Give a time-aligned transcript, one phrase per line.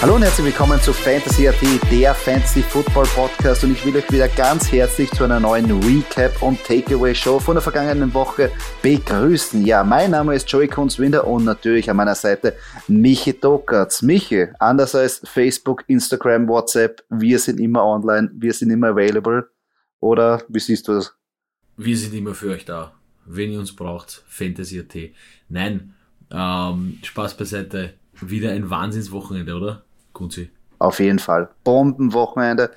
[0.00, 4.08] Hallo und herzlich willkommen zu Fantasy AT, der Fantasy Football Podcast und ich will euch
[4.12, 9.66] wieder ganz herzlich zu einer neuen Recap und Takeaway Show von der vergangenen Woche begrüßen.
[9.66, 12.56] Ja, mein Name ist Joey Kunzwinder und natürlich an meiner Seite
[12.86, 14.00] Michi Dockertz.
[14.00, 19.50] Michi, anders als Facebook, Instagram, WhatsApp, wir sind immer online, wir sind immer available.
[19.98, 21.12] Oder wie siehst du das?
[21.76, 22.92] Wir sind immer für euch da.
[23.26, 25.10] Wenn ihr uns braucht, Fantasy AT.
[25.48, 25.94] Nein,
[26.30, 27.94] ähm, Spaß beiseite.
[28.20, 29.84] Wieder ein Wahnsinnswochenende, oder?
[30.18, 30.50] Kunzi.
[30.80, 31.48] Auf jeden Fall.
[31.64, 32.70] Bombenwochenende.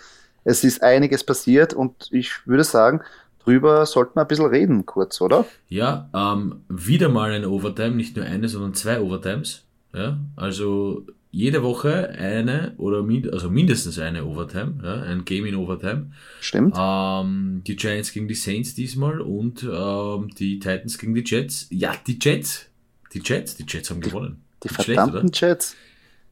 [0.43, 3.01] Es ist einiges passiert und ich würde sagen,
[3.43, 5.45] drüber sollten wir ein bisschen reden, kurz, oder?
[5.67, 9.63] Ja, ähm, wieder mal ein Overtime, nicht nur eine, sondern zwei Overtimes.
[9.93, 15.55] Ja, also jede Woche eine oder min also mindestens eine Overtime, ja, ein Game in
[15.55, 16.11] Overtime.
[16.39, 16.75] Stimmt.
[16.77, 21.67] Ähm, die Giants gegen die Saints diesmal und ähm, die Titans gegen die Jets.
[21.71, 22.67] Ja, die Jets.
[23.13, 24.41] Die Jets, die Jets haben gewonnen.
[24.63, 25.75] Die, die verdammten schlecht, Jets.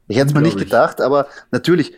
[0.09, 1.93] Ich hätte es mir nicht gedacht, aber natürlich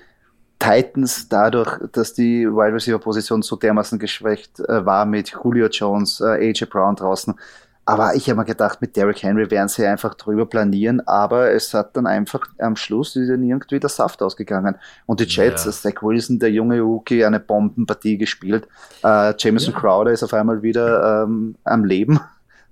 [0.59, 6.21] Titans dadurch, dass die Wide Receiver Position so dermaßen geschwächt äh, war mit Julio Jones,
[6.21, 7.33] äh, AJ Brown draußen.
[7.85, 11.73] Aber ich habe mir gedacht, mit Derrick Henry werden sie einfach drüber planieren, aber es
[11.73, 14.75] hat dann einfach am Schluss irgendwie der Saft ausgegangen.
[15.07, 15.71] Und die Jets, ja.
[15.71, 18.67] Zach Wilson, der junge Rookie, eine Bombenpartie gespielt.
[19.03, 19.79] Äh, Jameson ja.
[19.79, 22.19] Crowder ist auf einmal wieder ähm, am Leben.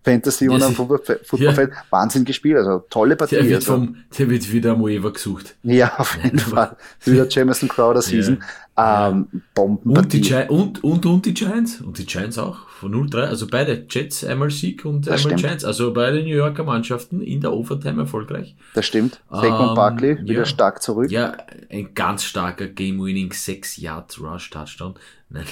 [0.03, 1.71] Fantasy und am Footballfeld.
[1.71, 1.83] Ja.
[1.89, 3.35] Wahnsinn gespielt, also tolle Partie.
[3.35, 3.73] Der wird, also.
[3.73, 5.55] vom, der wird wieder am Waiver gesucht.
[5.63, 6.77] Ja, auf jeden Fall.
[7.03, 8.37] Wieder Jameson Crowder Season.
[8.77, 9.09] Ja.
[9.09, 10.45] Ähm, Bombenpartie.
[10.47, 11.81] Und, und, und, und die Giants.
[11.81, 12.69] Und die Giants auch.
[12.79, 13.23] Von 0-3.
[13.23, 15.41] Also beide Jets, einmal Sieg und das einmal stimmt.
[15.41, 15.65] Giants.
[15.65, 18.55] Also beide New Yorker Mannschaften in der Overtime erfolgreich.
[18.75, 19.19] Das stimmt.
[19.29, 20.45] Saquon ähm, Barkley wieder ja.
[20.45, 21.11] stark zurück.
[21.11, 21.35] Ja,
[21.69, 24.95] ein ganz starker Game-Winning 6 Yard Rush Touchdown.
[25.29, 25.45] Nein.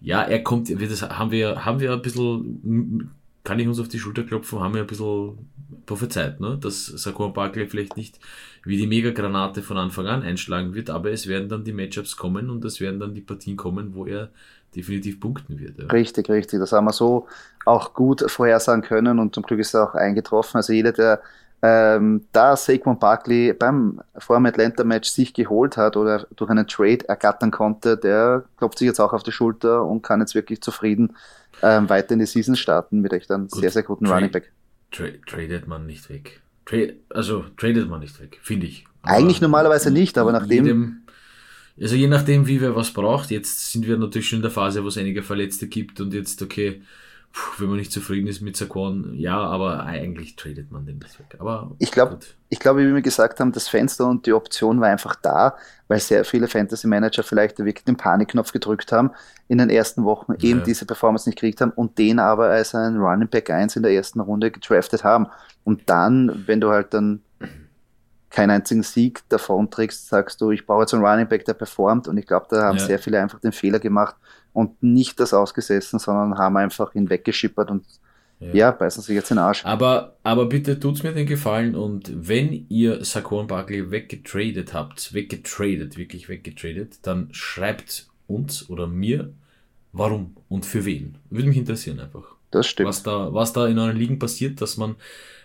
[0.00, 3.12] Ja, er kommt, das haben wir, haben wir ein bisschen
[3.44, 5.50] kann ich uns auf die Schulter klopfen, haben wir ein bisschen
[5.86, 6.58] prophezeit, ne?
[6.60, 8.20] dass Saquon Barkley vielleicht nicht
[8.64, 12.50] wie die Mega-Granate von Anfang an einschlagen wird, aber es werden dann die Matchups kommen
[12.50, 14.30] und es werden dann die Partien kommen, wo er
[14.74, 15.78] definitiv punkten wird.
[15.78, 15.86] Ja.
[15.86, 16.60] Richtig, richtig.
[16.60, 17.26] Das haben wir so
[17.66, 20.56] auch gut vorhersagen können und zum Glück ist er auch eingetroffen.
[20.56, 21.20] Also jeder, der
[21.64, 27.08] ähm, da Saquon Barkley beim vor dem Atlanta-Match sich geholt hat oder durch einen Trade
[27.08, 31.14] ergattern konnte, der klopft sich jetzt auch auf die Schulter und kann jetzt wirklich zufrieden
[31.62, 34.52] ähm, weiter in die Season starten mit echt einem Gut, sehr, sehr guten Running Back.
[34.90, 36.40] Tra tradet man nicht weg.
[36.64, 36.78] Tra
[37.10, 38.84] also tradet man nicht weg, finde ich.
[39.02, 40.66] Aber Eigentlich normalerweise nicht, aber nachdem.
[40.66, 41.02] Jedem,
[41.80, 43.30] also je nachdem, wie wer was braucht.
[43.30, 46.40] Jetzt sind wir natürlich schon in der Phase, wo es einige Verletzte gibt und jetzt,
[46.42, 46.82] okay,
[47.58, 51.36] wenn man nicht zufrieden ist mit Saquon, ja, aber eigentlich tradet man den nicht weg.
[51.38, 52.18] Aber ich glaube,
[52.50, 55.56] ich glaube, wie wir gesagt haben, das Fenster und die Option war einfach da,
[55.88, 59.10] weil sehr viele Fantasy Manager vielleicht wirklich den Panikknopf gedrückt haben
[59.48, 60.50] in den ersten Wochen, ja.
[60.50, 63.82] eben diese Performance nicht gekriegt haben und den aber als einen Running Back 1 in
[63.82, 65.26] der ersten Runde gedraftet haben.
[65.64, 67.22] Und dann, wenn du halt dann
[68.32, 72.08] keinen einzigen Sieg davon trägst, sagst du, ich brauche jetzt einen Running Back, der performt.
[72.08, 72.86] Und ich glaube, da haben ja.
[72.86, 74.16] sehr viele einfach den Fehler gemacht
[74.52, 77.84] und nicht das ausgesessen, sondern haben einfach ihn weggeschippert und
[78.40, 79.64] ja, ja beißen sich jetzt in den Arsch.
[79.64, 85.96] Aber, aber bitte tut's mir den Gefallen und wenn ihr Saquon Barkley weggetradet habt, weggetradet,
[85.96, 89.30] wirklich weggetradet, dann schreibt uns oder mir,
[89.92, 91.18] warum und für wen.
[91.28, 92.24] Würde mich interessieren einfach.
[92.50, 92.88] Das stimmt.
[92.88, 94.96] Was da, was da in euren Ligen passiert, dass man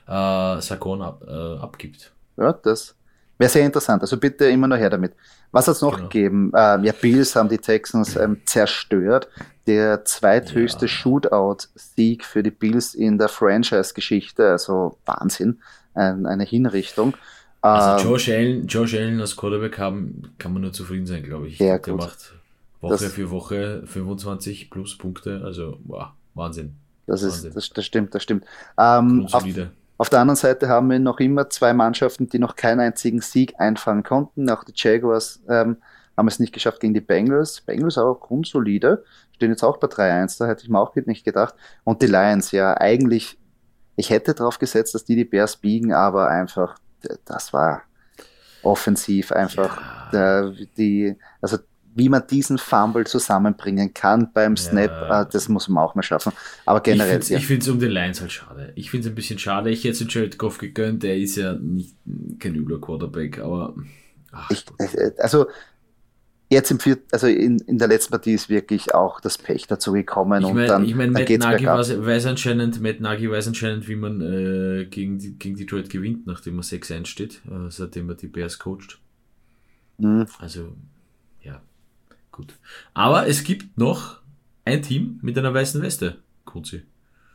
[0.08, 2.14] äh, Saquon ab, äh, abgibt.
[2.38, 2.96] Ja, das
[3.38, 4.02] wäre sehr interessant.
[4.02, 5.14] Also bitte immer noch her damit.
[5.52, 6.10] Was hat es noch genau.
[6.10, 6.52] gegeben?
[6.56, 9.28] Ähm, ja, Bills haben die Texans ähm, zerstört.
[9.66, 10.90] Der zweithöchste ja.
[10.90, 14.50] Shootout-Sieg für die Bills in der Franchise-Geschichte.
[14.50, 15.60] Also Wahnsinn.
[15.94, 17.16] Ein, eine Hinrichtung.
[17.62, 21.48] Also ähm, Josh Allen, Josh Allen als Quarterback haben, kann man nur zufrieden sein, glaube
[21.48, 21.60] ich.
[21.60, 21.98] Ja, Der gut.
[21.98, 22.34] macht
[22.82, 25.42] Woche das, für Woche 25 plus Punkte.
[25.44, 26.76] Also wow, Wahnsinn.
[27.08, 27.48] Das, Wahnsinn.
[27.50, 28.46] ist, das, das stimmt, das stimmt.
[28.78, 29.44] Ähm, auf,
[29.98, 33.56] auf der anderen Seite haben wir noch immer zwei Mannschaften, die noch keinen einzigen Sieg
[33.60, 34.50] einfangen konnten.
[34.50, 35.78] Auch die Jaguars ähm,
[36.16, 37.62] haben es nicht geschafft gegen die Bengals.
[37.62, 39.04] Bengals auch grundsolide,
[39.34, 41.56] stehen jetzt auch bei 3-1, da hätte ich mir auch nicht gedacht.
[41.84, 43.40] Und die Lions, ja, eigentlich,
[43.96, 46.78] ich hätte darauf gesetzt, dass die die Bears biegen, aber einfach,
[47.26, 47.84] das war
[48.64, 50.52] offensiv einfach, ja.
[50.78, 51.58] die, also
[51.98, 55.22] wie man diesen Fumble zusammenbringen kann beim Snap, ja.
[55.22, 56.32] äh, das muss man auch mal schaffen.
[56.66, 57.20] Aber generell.
[57.20, 58.72] Ich finde es um den Lions halt schade.
[58.76, 59.72] Ich finde es ein bisschen schade.
[59.72, 61.96] Ich hätte es Jared Goff gegönnt, der ist ja nicht,
[62.40, 63.76] kein übler Quarterback, aber.
[64.32, 65.48] Ach, ich, äh, also
[66.50, 69.94] jetzt im vierten, also in, in der letzten Partie ist wirklich auch das Pech dazu
[69.94, 73.30] gekommen ich und mein, dann, ich mein, dann Matt geht's Nagy weiß anscheinend, Matt Nagy
[73.30, 77.70] weiß anscheinend, wie man äh, gegen, die, gegen Detroit gewinnt, nachdem er 6-1 steht, äh,
[77.70, 79.00] seitdem er die Bears coacht.
[79.98, 80.28] Mhm.
[80.40, 80.74] Also,
[81.42, 81.62] ja,
[82.38, 82.54] gut.
[82.94, 84.20] Aber es gibt noch
[84.64, 86.84] ein Team mit einer weißen Weste, Kunzi.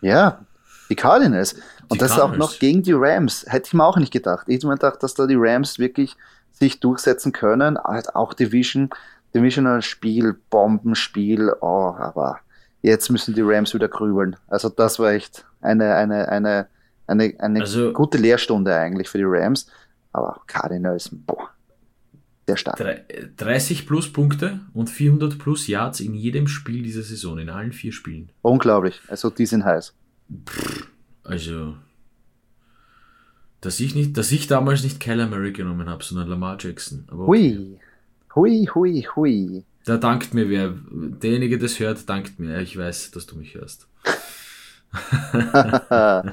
[0.00, 0.40] Ja,
[0.88, 1.54] die Cardinals.
[1.88, 2.52] Und Die das auch Cardinals.
[2.52, 3.44] noch gegen die Rams.
[3.48, 4.46] Hätte ich mir auch nicht gedacht.
[4.48, 6.16] Ich hätte mir gedacht, dass da die Rams wirklich
[6.52, 7.78] sich durchsetzen können.
[7.78, 8.90] Halt auch Division,
[9.34, 11.52] Divisional Spiel, Bombenspiel.
[11.60, 12.40] Oh, aber
[12.82, 14.36] jetzt müssen die Rams wieder grübeln.
[14.48, 16.66] Also das war echt eine, eine, eine,
[17.06, 19.66] eine, eine Also- gute Lehrstunde eigentlich für die Rams.
[20.12, 21.48] Aber Cardinals, boah,
[22.46, 22.76] sehr stark.
[22.76, 23.04] Drei-
[23.36, 27.92] 30 plus Punkte und 400 plus Yards in jedem Spiel dieser Saison, in allen vier
[27.92, 28.30] Spielen.
[28.42, 29.00] Unglaublich.
[29.08, 29.94] Also die sind heiß.
[31.24, 31.76] Also,
[33.60, 37.04] dass ich nicht, dass ich damals nicht Kyler Murray genommen habe, sondern Lamar Jackson.
[37.08, 37.78] Aber okay.
[38.34, 39.64] Hui, hui, hui, hui.
[39.84, 40.74] Da dankt mir wer.
[40.90, 42.60] Derjenige, der das hört, dankt mir.
[42.60, 43.86] Ich weiß, dass du mich hörst.
[45.22, 46.32] ähm,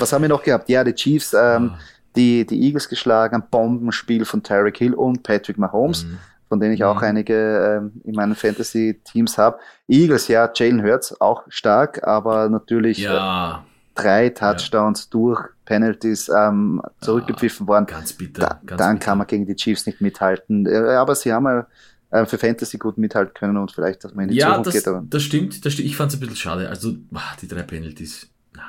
[0.00, 0.68] was haben wir noch gehabt?
[0.68, 1.78] Ja, die Chiefs, ähm, Ah.
[2.16, 6.18] Die, die Eagles geschlagen, ein Bombenspiel von Tyreek Hill und Patrick Mahomes, Mhm.
[6.48, 7.04] von denen ich auch Mhm.
[7.04, 7.34] einige
[7.80, 9.58] ähm, in meinen Fantasy-Teams habe.
[9.88, 13.64] Eagles, ja, Jalen Hurts auch stark, aber natürlich äh, Ja,
[13.94, 17.86] drei Touchdowns durch Penalties ähm, zurückgepfiffen worden.
[17.86, 18.40] ganz bitter.
[18.40, 19.04] Da, ganz dann bitter.
[19.06, 20.66] kann man gegen die Chiefs nicht mithalten.
[20.66, 21.66] Äh, aber sie haben ja
[22.10, 24.74] äh, für Fantasy gut mithalten können und vielleicht, dass man in die Ja, Zukunft das,
[24.74, 24.88] geht.
[24.88, 25.86] Aber das stimmt, das stimmt.
[25.88, 26.68] Ich fand es ein bisschen schade.
[26.68, 28.28] Also, ah, die drei Penalties.
[28.54, 28.62] Na,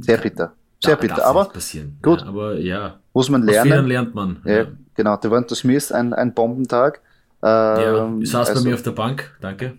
[0.00, 0.52] sehr bitter.
[0.82, 1.24] Sehr darf- bitter.
[1.26, 1.50] Aber
[2.02, 2.20] gut.
[2.20, 3.88] Ja, aber ja, muss man aus Fehlern lernen.
[3.88, 4.40] lernt man.
[4.44, 5.16] Ja, genau.
[5.16, 7.00] Devonta Smith, ein, ein Bombentag.
[7.42, 9.74] Ja, Ähm, ich saß also- bei mir auf der Bank, danke.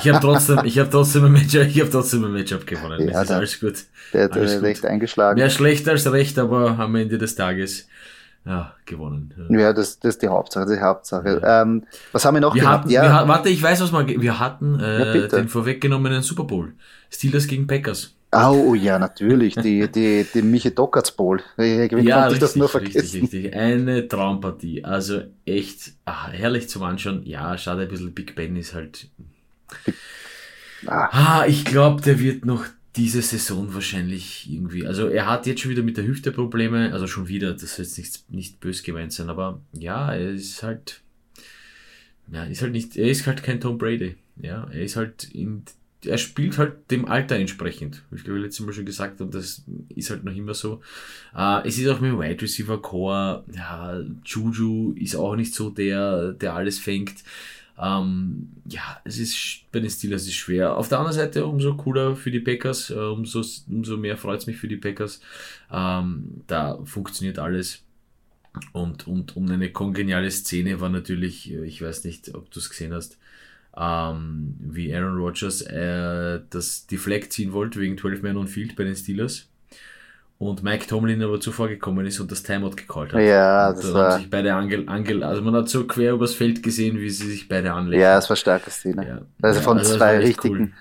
[0.00, 3.00] Ich habe trotzdem, ich habe trotzdem ein Matchup, ich habe trotzdem ein Matchup gewonnen.
[3.08, 3.74] Ja, das ist da- alles gut.
[4.12, 4.64] Der hat Alles äh, gut.
[4.64, 5.38] recht eingeschlagen.
[5.40, 7.88] Mehr schlecht als recht, aber am Ende des Tages
[8.44, 9.34] ja, gewonnen.
[9.50, 9.58] Ja.
[9.58, 10.66] Ja, das, das ist die Hauptsache.
[10.72, 11.40] Die Hauptsache.
[11.44, 11.82] Ähm,
[12.12, 12.84] was haben wir noch Wir gehabt?
[12.84, 15.36] hatten, ja, wir, warte, ich weiß, was wir, wir hatten Ja, äh, bitte.
[15.36, 16.72] den vorweggenommenen Super Bowl.
[17.10, 18.14] Steelers gegen Packers.
[18.32, 19.54] Oh, ja, natürlich.
[19.56, 21.42] Die, die, die Michi Dockerts Bowl.
[21.56, 23.20] Konnte ja, ich das nur richtig, vergessen?
[23.20, 23.54] richtig.
[23.54, 24.84] Eine Traumpartie.
[24.84, 27.24] Also echt ach, herrlich zum Anschauen.
[27.24, 29.08] Ja, schade, ein bisschen Big Ben ist halt.
[30.86, 32.64] Ah, Ah, ich glaube, der wird noch
[32.96, 34.86] diese Saison wahrscheinlich irgendwie.
[34.86, 37.84] Also er hat jetzt schon wieder mit der Hüfte Probleme, also schon wieder, das soll
[37.84, 41.02] jetzt nicht, nicht bös gemeint sein, aber ja, er ist halt.
[42.30, 44.16] Ja, ist halt nicht, er ist halt kein Tom Brady.
[44.40, 45.62] Ja, er ist halt in,
[46.06, 48.02] er spielt halt dem Alter entsprechend.
[48.14, 49.64] Ich glaube, letztes Mal schon gesagt und das
[49.94, 50.80] ist halt noch immer so.
[51.36, 55.70] Äh, es ist auch mit dem Wide Receiver Core, ja, Juju ist auch nicht so
[55.70, 57.24] der, der alles fängt.
[57.78, 60.76] Ähm, ja, es ist bei den Steelers ist schwer.
[60.76, 64.46] Auf der anderen Seite umso cooler für die Packers, äh, umso, umso mehr freut es
[64.46, 65.20] mich für die Packers.
[65.70, 67.82] Ähm, da funktioniert alles.
[68.72, 72.70] Und, und, und eine kongeniale Szene war natürlich, äh, ich weiß nicht, ob du es
[72.70, 73.18] gesehen hast,
[73.78, 78.76] ähm, wie Aaron Rodgers äh, das die Flag ziehen wollte wegen 12 Man on Field
[78.76, 79.48] bei den Steelers.
[80.38, 83.22] Und Mike Tomlin aber zuvor gekommen ist und das Timeout gecallt hat.
[83.22, 86.12] Ja, und das da war- haben sich beide angel, angel, also man hat so quer
[86.12, 88.02] übers Feld gesehen, wie sie sich beide anlegen.
[88.02, 89.06] ja, es war starke Szene.
[89.08, 89.20] Ja.
[89.40, 90.72] Also Ja, von also zwei richtigen cool.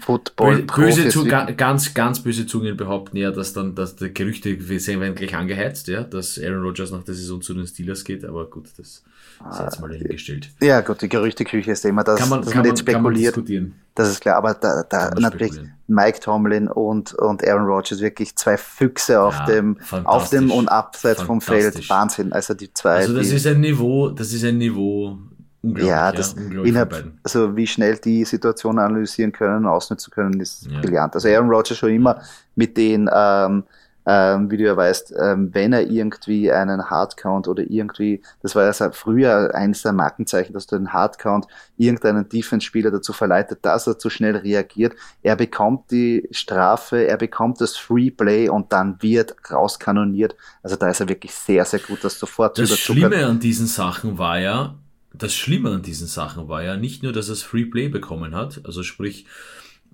[0.00, 4.68] Football Böse, zu, ga, ganz, ganz böse Zungen behaupten ja, dass dann, dass die Gerüchte,
[4.68, 8.04] wir sehen, werden gleich angeheizt, ja, dass Aaron Rodgers nach der Saison zu den Steelers
[8.04, 9.04] geht, aber gut, das
[9.50, 10.50] ist jetzt mal dahingestellt.
[10.60, 13.36] Ja, gut, die Gerüchteküche ist immer das, Kann man, dass man man, jetzt man spekuliert.
[13.36, 13.74] diskutieren.
[13.94, 15.52] Das ist klar, aber da, da man natürlich.
[15.88, 20.68] Mike Tomlin und, und Aaron Rodgers wirklich zwei Füchse auf Ja, dem, auf dem und
[20.68, 21.86] abseits vom Feld.
[21.90, 22.32] Wahnsinn.
[22.32, 22.94] Also die zwei.
[22.96, 25.18] Also das ist ein Niveau, das ist ein Niveau,
[25.62, 30.80] ja, das von innerhalb, also wie schnell die Situation analysieren können, ausnutzen können, ist Ja.
[30.80, 31.14] brillant.
[31.14, 32.20] Also Aaron Rodgers schon immer
[32.56, 33.64] mit den, ähm,
[34.04, 38.64] ähm, wie du ja weißt, ähm, wenn er irgendwie einen Hardcount oder irgendwie, das war
[38.64, 43.86] ja seit früher eines der Markenzeichen, dass du den Hardcount irgendeinen Defense-Spieler dazu verleitet, dass
[43.86, 44.94] er zu schnell reagiert.
[45.22, 50.34] Er bekommt die Strafe, er bekommt das Free Play und dann wird rauskanoniert.
[50.64, 54.18] Also da ist er wirklich sehr, sehr gut, das sofort Das Schlimme an diesen Sachen
[54.18, 54.74] war ja,
[55.14, 58.34] das Schlimme an diesen Sachen war ja nicht nur, dass er das Free Play bekommen
[58.34, 59.26] hat, also sprich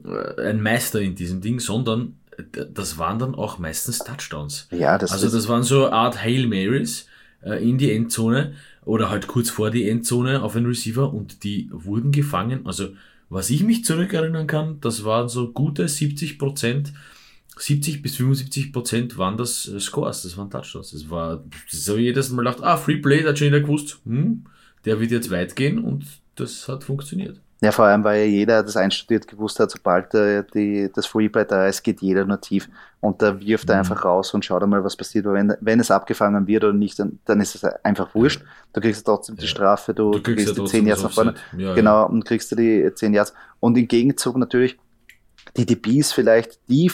[0.04, 2.16] äh, ein Meister in diesem Ding, sondern
[2.52, 4.68] das waren dann auch meistens Touchdowns.
[4.70, 7.06] Ja, das Also das waren so Art Hail Marys
[7.42, 11.68] äh, in die Endzone oder halt kurz vor die Endzone auf einen Receiver und die
[11.72, 12.66] wurden gefangen.
[12.66, 12.90] Also
[13.28, 16.92] was ich mich zurückerinnern kann, das waren so gute 70 Prozent,
[17.58, 20.92] 70 bis 75 Prozent waren das äh, Scores, das waren Touchdowns.
[20.92, 24.44] Das war so jedes Mal gedacht, ah, Free Play, da hat schon jeder gewusst, hm,
[24.84, 26.04] der wird jetzt weit gehen und
[26.36, 27.40] das hat funktioniert.
[27.60, 31.44] Ja, vor allem, weil ja jeder das einstudiert gewusst hat, sobald äh, die, das Freeplay
[31.44, 32.68] da ist, geht jeder nur tief
[33.00, 33.72] und da wirft mhm.
[33.72, 35.24] er einfach raus und schaut einmal, was passiert.
[35.24, 38.42] Weil wenn, wenn es abgefangen wird oder nicht, dann, dann ist es einfach wurscht.
[38.72, 39.40] Du kriegst trotzdem ja.
[39.42, 41.34] die Strafe, du, du kriegst, kriegst die 10 Yards nach vorne.
[41.56, 43.34] Ja, genau, und kriegst du die 10 Yards.
[43.58, 44.78] Und im Gegenzug natürlich
[45.56, 46.92] die DBs vielleicht, die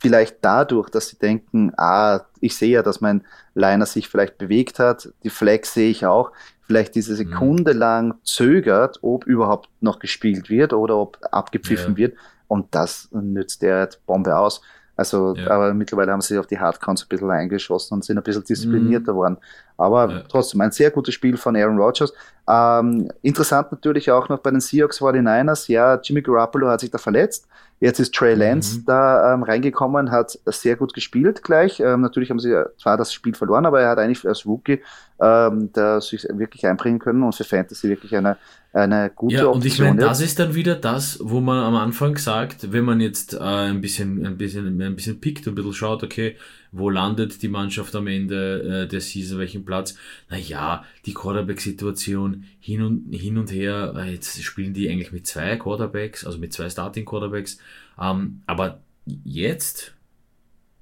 [0.00, 3.22] vielleicht dadurch, dass sie denken, ah, ich sehe ja, dass mein
[3.54, 6.32] Liner sich vielleicht bewegt hat, die Flag sehe ich auch,
[6.70, 7.16] vielleicht diese mhm.
[7.16, 11.96] Sekunde lang zögert, ob überhaupt noch gespielt wird oder ob abgepfiffen ja.
[11.96, 12.16] wird.
[12.46, 14.62] Und das nützt der Bombe aus.
[14.94, 15.50] Also, ja.
[15.50, 18.44] aber mittlerweile haben sie sich auf die Hardcounts ein bisschen eingeschossen und sind ein bisschen
[18.44, 19.38] disziplinierter mhm.
[19.80, 20.22] Aber ja.
[20.28, 22.12] trotzdem ein sehr gutes Spiel von Aaron Rodgers.
[22.48, 25.70] Ähm, interessant natürlich auch noch bei den Seahawks 49ers.
[25.70, 27.46] Ja, Jimmy Garoppolo hat sich da verletzt.
[27.80, 28.84] Jetzt ist Trey Lance mhm.
[28.84, 31.80] da ähm, reingekommen, hat sehr gut gespielt gleich.
[31.80, 34.82] Ähm, natürlich haben sie zwar das Spiel verloren, aber er hat eigentlich als Rookie
[35.18, 38.36] ähm, da sich wirklich einbringen können und für Fantasy wirklich eine,
[38.74, 42.18] eine gute Ja, und ich meine, das ist dann wieder das, wo man am Anfang
[42.18, 45.72] sagt, wenn man jetzt äh, ein bisschen, ein bisschen, ein bisschen pickt und ein bisschen
[45.72, 46.36] schaut, okay,
[46.72, 49.96] wo landet die Mannschaft am Ende äh, der Season, welchen Platz?
[50.28, 55.56] Naja, die Quarterback-Situation hin und, hin und her, äh, jetzt spielen die eigentlich mit zwei
[55.56, 57.58] Quarterbacks, also mit zwei Starting-Quarterbacks,
[58.00, 58.80] ähm, aber
[59.24, 59.94] jetzt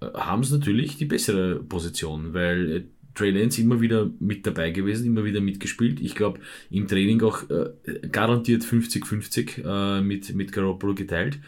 [0.00, 4.70] äh, haben sie natürlich die bessere Position, weil äh, Trey Lance immer wieder mit dabei
[4.70, 6.00] gewesen, immer wieder mitgespielt.
[6.00, 6.38] Ich glaube,
[6.70, 7.70] im Training auch äh,
[8.12, 11.40] garantiert 50-50 äh, mit, mit Garoppolo geteilt.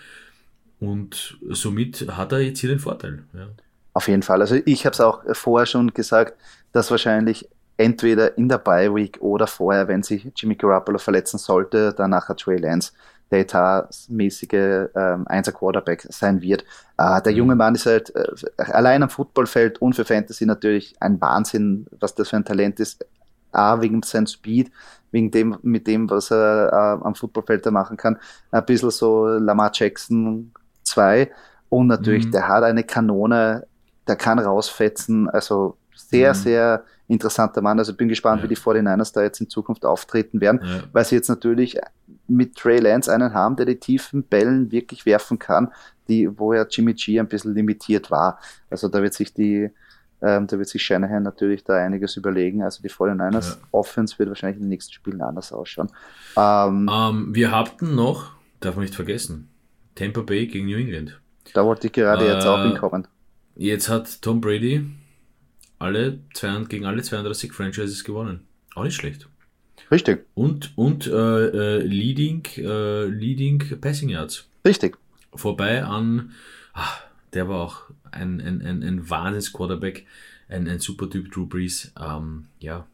[0.81, 3.23] Und somit hat er jetzt hier den Vorteil.
[3.35, 3.51] Ja.
[3.93, 4.41] Auf jeden Fall.
[4.41, 6.35] Also ich habe es auch vorher schon gesagt,
[6.73, 11.95] dass wahrscheinlich entweder in der Bye Week oder vorher, wenn sich Jimmy Garoppolo verletzen sollte,
[11.97, 12.93] danach hat Trey Lance
[13.31, 16.65] der etatmäßige ähm, Einser Quarterback sein wird.
[16.99, 17.39] Äh, der mhm.
[17.39, 18.27] junge Mann ist halt äh,
[18.59, 23.07] allein am Footballfeld und für Fantasy natürlich ein Wahnsinn, was das für ein Talent ist.
[23.53, 24.71] A, wegen seinem Speed,
[25.11, 28.17] wegen dem, mit dem, was er äh, am Footballfeld da machen kann.
[28.53, 30.53] Ein bisschen so Lamar Jackson
[30.85, 31.31] 2.
[31.69, 32.31] Und natürlich, mhm.
[32.31, 33.67] der hat eine Kanone,
[34.11, 35.31] der kann rausfetzen.
[35.31, 36.39] Also sehr, mhm.
[36.39, 37.79] sehr interessanter Mann.
[37.79, 38.45] Also bin gespannt, ja.
[38.45, 40.83] wie die 49ers da jetzt in Zukunft auftreten werden, ja.
[40.93, 41.79] weil sie jetzt natürlich
[42.29, 45.73] mit Trey Lance einen haben, der die tiefen Bällen wirklich werfen kann,
[46.09, 48.39] die, wo ja Jimmy G ein bisschen limitiert war.
[48.69, 49.71] Also da wird sich die,
[50.23, 52.63] ähm, da wird sich Shanahan natürlich da einiges überlegen.
[52.63, 53.57] Also die 49ers ja.
[53.73, 55.91] Offense wird wahrscheinlich in den nächsten Spielen anders ausschauen.
[56.37, 59.49] Ähm, um, ähm, wir hatten noch, darf man nicht vergessen,
[59.95, 61.21] Tampa Bay gegen New England.
[61.55, 63.07] Da wollte ich gerade äh, jetzt auch äh, hinkommen.
[63.57, 64.87] Jetzt hat Tom Brady
[65.79, 68.47] alle zwei, gegen alle 32 Franchises gewonnen.
[68.75, 69.29] Auch nicht schlecht.
[69.91, 70.27] Richtig.
[70.35, 74.47] Und, und äh, äh, Leading, äh, Leading Passing Yards.
[74.65, 74.99] Richtig.
[75.35, 76.33] Vorbei an,
[76.73, 77.01] ach,
[77.33, 80.07] der war auch ein, ein, ein, ein Wahnsinns-Quarterback,
[80.49, 81.93] ein, ein super Typ, Drew Brees.
[82.01, 82.87] Ähm, ja.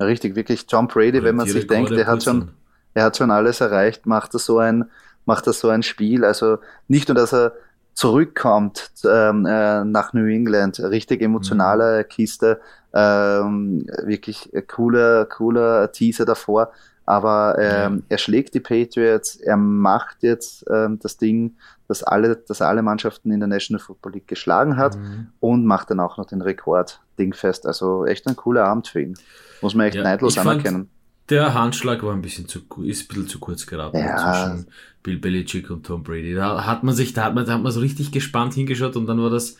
[0.00, 2.50] Richtig, wirklich Tom Brady, wenn man sich denkt, er hat schon,
[2.92, 4.90] er hat schon alles erreicht, macht er so ein,
[5.24, 6.24] macht er so ein Spiel.
[6.24, 6.58] Also
[6.88, 7.54] nicht nur, dass er
[7.96, 10.78] zurückkommt ähm, äh, nach New England.
[10.78, 12.08] Richtig emotionale mhm.
[12.08, 12.60] Kiste,
[12.92, 16.70] ähm, wirklich cooler, cooler Teaser davor.
[17.06, 21.54] Aber ähm, er schlägt die Patriots, er macht jetzt ähm, das Ding,
[21.86, 25.28] dass alle, dass alle Mannschaften in der National Football League geschlagen hat mhm.
[25.38, 27.64] und macht dann auch noch den Rekord Ding fest.
[27.64, 29.14] Also echt ein cooler Abend für ihn.
[29.62, 30.90] Muss man echt ja, neidlos anerkennen.
[31.28, 34.16] Der Handschlag war ein bisschen zu, ist ein bisschen zu kurz geraten ja.
[34.16, 34.66] zwischen
[35.02, 36.34] Bill Belichick und Tom Brady.
[36.34, 39.06] Da hat man sich, da hat man, da hat man so richtig gespannt hingeschaut und
[39.06, 39.56] dann war das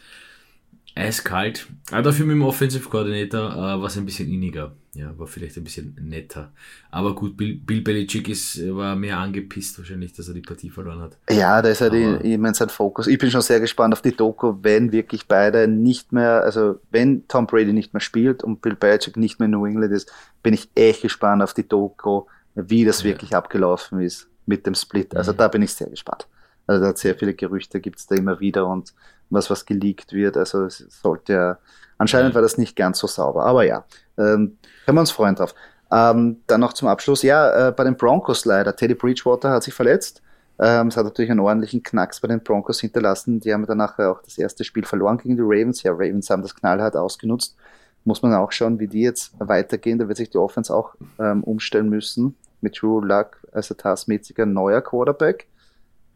[0.94, 1.66] eiskalt.
[1.90, 4.72] Aber dafür mit dem Offensive Coordinator äh, war es ein bisschen inniger.
[4.96, 6.52] Ja, war vielleicht ein bisschen netter.
[6.90, 11.00] Aber gut, Bill, Bill Belichick ist, war mehr angepisst wahrscheinlich, dass er die Partie verloren
[11.00, 11.18] hat.
[11.28, 13.06] Ja, da ist halt immer sein Fokus.
[13.06, 17.28] Ich bin schon sehr gespannt auf die Doku, wenn wirklich beide nicht mehr, also wenn
[17.28, 20.10] Tom Brady nicht mehr spielt und Bill Belichick nicht mehr in New England ist,
[20.42, 22.22] bin ich echt gespannt auf die Doku,
[22.54, 23.10] wie das ja.
[23.10, 25.14] wirklich abgelaufen ist mit dem Split.
[25.14, 25.36] Also mhm.
[25.36, 26.26] da bin ich sehr gespannt.
[26.66, 28.94] Also da hat sehr viele Gerüchte gibt es da immer wieder und
[29.30, 30.36] was was geleakt wird.
[30.36, 31.58] Also es sollte ja,
[31.98, 33.44] anscheinend war das nicht ganz so sauber.
[33.44, 33.84] Aber ja,
[34.18, 35.54] ähm, können wir uns freuen drauf.
[35.90, 38.74] Ähm, dann noch zum Abschluss, ja, äh, bei den Broncos leider.
[38.74, 40.22] Teddy Bridgewater hat sich verletzt.
[40.58, 43.40] Ähm, es hat natürlich einen ordentlichen Knacks bei den Broncos hinterlassen.
[43.40, 45.82] Die haben dann nachher auch das erste Spiel verloren gegen die Ravens.
[45.82, 47.56] Ja, Ravens haben das knallhart ausgenutzt.
[48.04, 49.98] Muss man auch schauen, wie die jetzt weitergehen.
[49.98, 52.36] Da wird sich die Offense auch ähm, umstellen müssen.
[52.60, 55.46] Mit Drew Luck als etatmäßiger neuer Quarterback.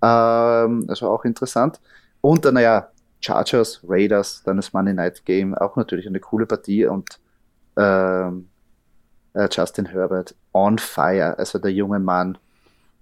[0.02, 1.80] Ähm, also auch interessant.
[2.20, 2.88] Und dann, naja,
[3.20, 7.20] Chargers, Raiders, dann das Monday Night Game, auch natürlich eine coole Partie und
[7.76, 8.48] ähm,
[9.34, 12.38] äh, Justin Herbert on fire, also der junge Mann.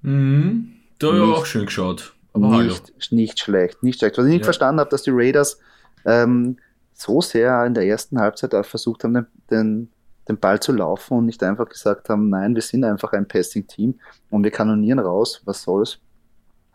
[0.02, 2.14] Mhm, da habe ich auch schön geschaut.
[2.34, 4.18] Aber nicht, nicht schlecht, nicht schlecht.
[4.18, 4.44] Was ich nicht ja.
[4.44, 5.58] verstanden habe, dass die Raiders
[6.04, 6.58] ähm,
[6.92, 9.90] so sehr in der ersten Halbzeit auch versucht haben, den, den
[10.28, 13.98] den Ball zu laufen und nicht einfach gesagt haben, nein, wir sind einfach ein Passing-Team
[14.30, 15.98] und wir kanonieren raus, was soll's.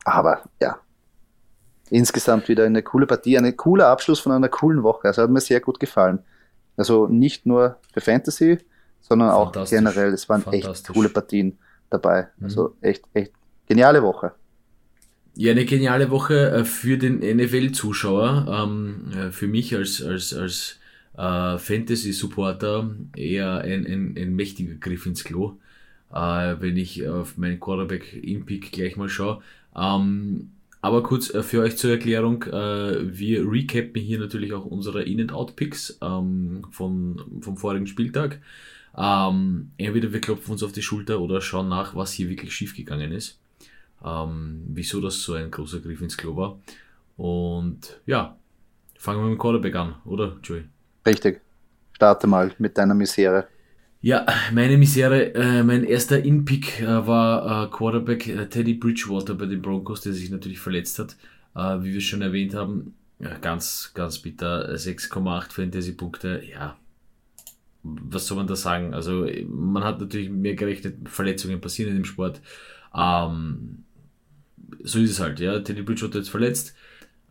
[0.06, 0.80] Aber ja,
[1.90, 5.08] insgesamt wieder eine coole Partie, ein cooler Abschluss von einer coolen Woche.
[5.08, 6.20] Also hat mir sehr gut gefallen.
[6.78, 8.58] Also nicht nur für Fantasy,
[9.02, 10.14] sondern auch generell.
[10.14, 11.58] Es waren echt coole Partien
[11.90, 12.30] dabei.
[12.38, 12.46] Mhm.
[12.46, 13.32] Also echt, echt
[13.68, 14.34] geniale Woche.
[15.36, 18.48] Ja, eine geniale Woche äh, für den NFL-Zuschauer.
[18.50, 20.80] Ähm, äh, für mich als, als, als
[21.18, 25.58] äh, Fantasy-Supporter eher ein, ein, ein mächtiger Griff ins Klo,
[26.12, 29.42] wenn ich auf meinen Quarterback-In-Pick gleich mal schaue.
[29.76, 30.52] Ähm,
[30.84, 36.00] aber kurz äh, für euch zur Erklärung, äh, wir recappen hier natürlich auch unsere In-and-Out-Picks
[36.02, 37.18] ähm, vom
[37.56, 38.42] vorigen Spieltag.
[38.98, 43.14] Ähm, entweder wir klopfen uns auf die Schulter oder schauen nach, was hier wirklich schiefgegangen
[43.14, 43.40] ist.
[44.04, 46.60] Ähm, wieso das so ein großer Griff ins Klo war.
[47.16, 48.36] Und ja,
[49.00, 50.66] fangen wir mit dem Quarterback an, oder Joey?
[51.08, 51.40] Richtig.
[51.94, 53.48] Starte mal mit deiner Misere.
[54.04, 59.46] Ja, meine Misere, äh, mein erster In-Pick äh, war äh, Quarterback äh, Teddy Bridgewater bei
[59.46, 61.16] den Broncos, der sich natürlich verletzt hat.
[61.56, 62.96] Äh, wie wir schon erwähnt haben,
[63.40, 66.76] ganz, ganz bitter, 6,8 Fantasy-Punkte, ja.
[67.84, 68.94] Was soll man da sagen?
[68.94, 72.42] Also, man hat natürlich mehr gerechnet, Verletzungen passieren in dem Sport.
[72.94, 73.86] Ähm,
[74.84, 75.62] so ist es halt, ja.
[75.62, 76.76] Teddy Bridgewater ist verletzt.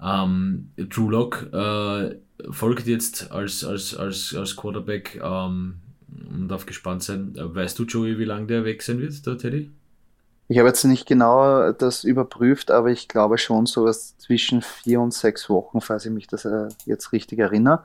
[0.02, 2.16] Ähm, Drew Lock äh,
[2.50, 5.20] folgt jetzt als, als, als, als Quarterback.
[5.22, 5.74] Ähm,
[6.31, 7.35] man darf gespannt sein.
[7.37, 9.71] Weißt du, Joey, wie lange der weg sein wird, der Teddy?
[10.49, 15.00] Ich habe jetzt nicht genau das überprüft, aber ich glaube schon so was zwischen vier
[15.00, 17.85] und sechs Wochen, falls ich mich das äh, jetzt richtig erinnere.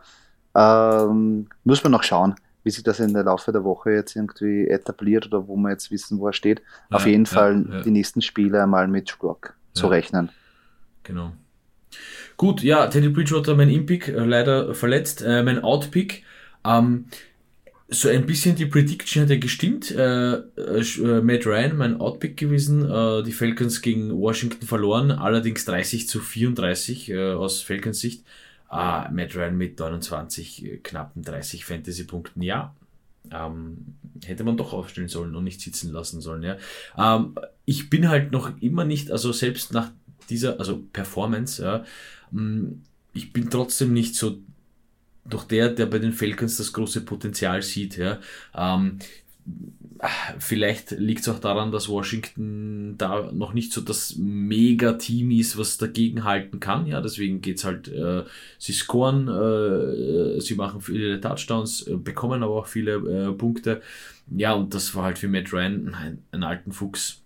[0.56, 4.68] Ähm, muss man noch schauen, wie sich das in der Laufe der Woche jetzt irgendwie
[4.68, 6.62] etabliert oder wo wir jetzt wissen, wo er steht.
[6.90, 7.82] Ja, Auf jeden ja, Fall ja.
[7.84, 10.30] die nächsten Spiele einmal mit Rock zu rechnen.
[11.04, 11.32] Genau.
[12.36, 15.22] Gut, ja, Teddy Bridgewater, mein In-Pick, äh, leider verletzt.
[15.22, 16.24] Äh, mein Out-Pick.
[16.66, 17.06] Ähm,
[17.90, 19.92] so ein bisschen die Prediction hat ja gestimmt.
[19.92, 22.90] Äh, äh, Matt Ryan, mein Outpick gewesen.
[22.90, 28.26] Äh, die Falcons gegen Washington verloren, allerdings 30 zu 34 äh, aus Falcons Sicht.
[28.70, 32.42] Ah, Matt Ryan mit 29, äh, knappen 30 Fantasy-Punkten.
[32.42, 32.76] Ja,
[33.32, 36.44] ähm, hätte man doch aufstellen sollen und nicht sitzen lassen sollen.
[36.44, 36.58] Ja.
[36.98, 39.92] Ähm, ich bin halt noch immer nicht, also selbst nach
[40.30, 41.86] dieser, also Performance, ja,
[42.32, 42.82] mm,
[43.14, 44.40] ich bin trotzdem nicht so
[45.30, 47.98] doch der, der bei den Falcons das große Potenzial sieht.
[47.98, 48.20] Ja.
[48.56, 49.00] Ähm,
[50.40, 55.78] vielleicht liegt es auch daran, dass Washington da noch nicht so das Mega-Team ist, was
[55.78, 56.88] dagegen halten kann.
[56.88, 58.24] Ja, deswegen geht's halt, äh,
[58.60, 63.82] sie scoren, äh, sie machen viele Touchdowns, äh, bekommen aber auch viele äh, Punkte.
[64.36, 67.22] Ja, und das war halt für Matt Ryan ein, ein alten Fuchs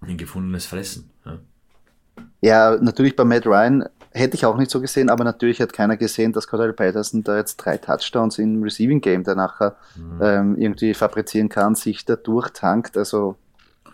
[0.00, 1.10] ein gefundenes Fressen.
[1.24, 1.40] Ja.
[2.40, 5.96] Ja, natürlich bei Matt Ryan hätte ich auch nicht so gesehen, aber natürlich hat keiner
[5.96, 10.20] gesehen, dass Cordell Patterson da jetzt drei Touchdowns im Receiving Game der nachher mhm.
[10.22, 12.96] ähm, irgendwie fabrizieren kann, sich da durchtankt.
[12.96, 13.36] Also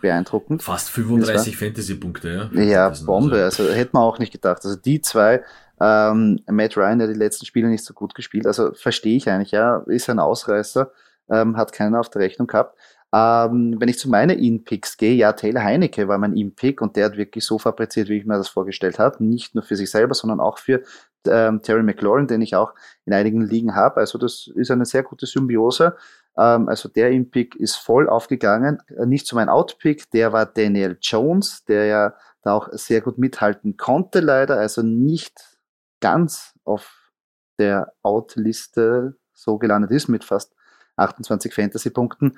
[0.01, 0.61] beeindruckend.
[0.61, 2.61] Fast 35 Fantasy-Punkte, ja.
[2.61, 3.43] Ja, Bombe.
[3.43, 3.63] Also.
[3.63, 4.63] also hätte man auch nicht gedacht.
[4.63, 5.43] Also die zwei,
[5.79, 9.51] ähm, Matt Ryan, der die letzten Spiele nicht so gut gespielt, also verstehe ich eigentlich,
[9.51, 10.91] ja, ist ein Ausreißer,
[11.29, 12.77] ähm, hat keiner auf der Rechnung gehabt.
[13.15, 17.05] Ähm, wenn ich zu meinen In-Picks gehe, ja, Taylor Heinecke war mein In-Pick und der
[17.05, 19.23] hat wirklich so fabriziert, wie ich mir das vorgestellt habe.
[19.23, 20.83] Nicht nur für sich selber, sondern auch für
[21.25, 22.73] ähm, Terry McLaurin, den ich auch
[23.05, 24.01] in einigen Ligen habe.
[24.01, 25.95] Also das ist eine sehr gute Symbiose.
[26.37, 28.79] Ähm, also der In-Pick ist voll aufgegangen.
[28.89, 33.17] Äh, nicht zu meinem Out-Pick, der war Daniel Jones, der ja da auch sehr gut
[33.17, 34.57] mithalten konnte, leider.
[34.57, 35.57] Also nicht
[36.01, 37.11] ganz auf
[37.59, 40.53] der Out-Liste so gelandet ist mit fast
[40.97, 42.37] 28 Fantasy-Punkten.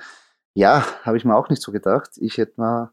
[0.58, 2.12] Ja, habe ich mir auch nicht so gedacht.
[2.18, 2.92] Ich hätte mir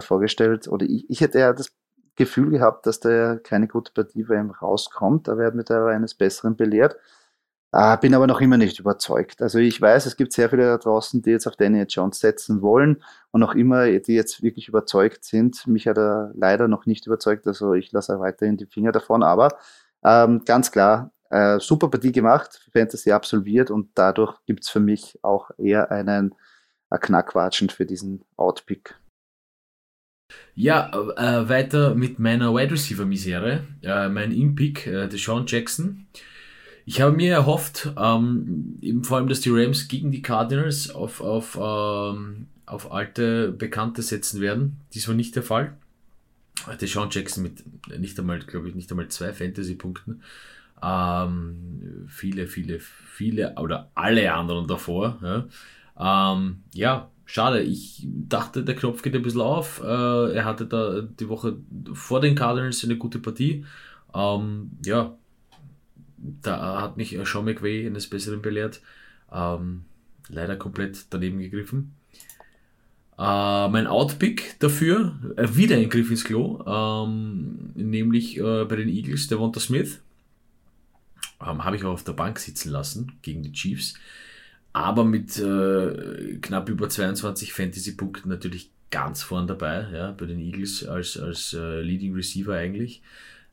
[0.00, 1.70] vorgestellt, oder ich, ich hätte ja das
[2.16, 5.28] Gefühl gehabt, dass da keine gute Partie bei ihm rauskommt.
[5.28, 6.96] Da wird mit aber eines Besseren belehrt.
[7.72, 9.42] Ah, bin aber noch immer nicht überzeugt.
[9.42, 12.62] Also ich weiß, es gibt sehr viele da draußen, die jetzt auf Daniel Jones setzen
[12.62, 15.66] wollen und noch immer, die jetzt wirklich überzeugt sind.
[15.68, 19.22] Mich hat er leider noch nicht überzeugt, also ich lasse weiterhin die Finger davon.
[19.22, 19.56] Aber
[20.04, 25.18] ähm, ganz klar, äh, super Partie gemacht, Fantasy absolviert und dadurch gibt es für mich
[25.22, 26.34] auch eher einen
[26.96, 28.98] knackwatschend für diesen Outpick.
[30.54, 33.64] Ja, äh, weiter mit meiner Wide Receiver Misere.
[33.82, 36.06] Äh, mein In-Pick, äh, Deshaun Jackson.
[36.84, 41.20] Ich habe mir erhofft, ähm, eben vor allem, dass die Rams gegen die Cardinals auf,
[41.20, 44.80] auf, ähm, auf alte Bekannte setzen werden.
[44.94, 45.76] Dies war nicht der Fall.
[46.80, 47.62] Deshaun Jackson mit
[47.98, 50.22] nicht einmal, glaube ich, nicht einmal zwei Fantasy-Punkten.
[50.82, 55.18] Ähm, viele, viele, viele oder alle anderen davor.
[55.22, 55.46] Ja.
[55.98, 57.62] Ähm, ja, schade.
[57.62, 59.82] Ich dachte, der Knopf geht ein bisschen auf.
[59.82, 61.56] Äh, er hatte da die Woche
[61.92, 63.64] vor den Cardinals eine gute Partie.
[64.14, 65.16] Ähm, ja,
[66.42, 68.80] da hat mich Sean McVay eines Besseren belehrt.
[69.32, 69.84] Ähm,
[70.28, 71.94] leider komplett daneben gegriffen.
[73.18, 78.88] Äh, mein Outpick dafür, äh, wieder ein Griff ins Klo, ähm, nämlich äh, bei den
[78.88, 80.00] Eagles, der Devonta Smith.
[81.40, 83.94] Ähm, Habe ich auch auf der Bank sitzen lassen gegen die Chiefs.
[84.72, 90.86] Aber mit äh, knapp über 22 Fantasy-Punkten natürlich ganz vorn dabei, ja, bei den Eagles
[90.86, 93.02] als, als äh, Leading Receiver eigentlich.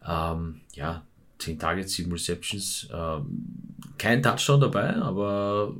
[0.05, 1.03] Ähm, ja,
[1.39, 3.25] 10 Targets, 7 Receptions, ähm,
[3.97, 5.75] kein Touchdown dabei, aber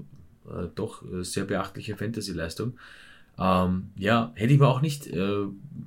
[0.50, 2.78] äh, doch äh, sehr beachtliche Fantasy-Leistung.
[3.38, 5.46] Ähm, ja, hätte ich mir auch nicht äh,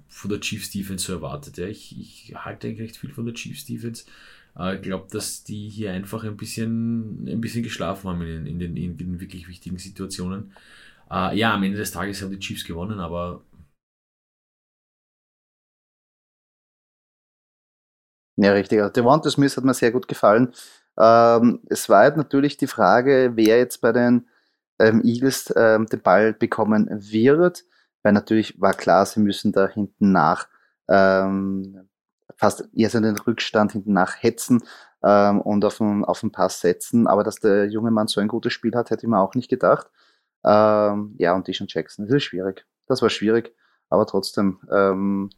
[0.09, 1.57] von der Chiefs Defense so erwartet.
[1.59, 1.67] Ja.
[1.67, 4.05] Ich, ich halte eigentlich recht viel von der Chiefs Defense.
[4.59, 8.77] Ich glaube, dass die hier einfach ein bisschen, ein bisschen geschlafen haben in, in, den,
[8.77, 10.53] in den wirklich wichtigen Situationen.
[11.11, 13.42] Äh, ja, am Ende des Tages haben die Chiefs gewonnen, aber
[18.37, 18.81] Ja, richtig.
[18.81, 20.53] Also Devonta Smith hat mir sehr gut gefallen.
[20.97, 24.29] Ähm, es war natürlich die Frage, wer jetzt bei den
[24.79, 27.64] ähm, Eagles ähm, den Ball bekommen wird,
[28.03, 30.49] weil natürlich war klar, sie müssen da hinten nach
[30.88, 31.88] ähm,
[32.38, 34.62] fast eher so den Rückstand hinten nach hetzen
[35.03, 37.07] ähm, und auf den, auf den Pass setzen.
[37.07, 39.51] Aber dass der junge Mann so ein gutes Spiel hat, hätte ich mir auch nicht
[39.51, 39.88] gedacht.
[40.44, 42.64] Ähm, ja, und Dishon Jackson, das ist schwierig.
[42.87, 43.55] Das war schwierig,
[43.90, 44.59] aber trotzdem.
[44.72, 45.31] Ähm,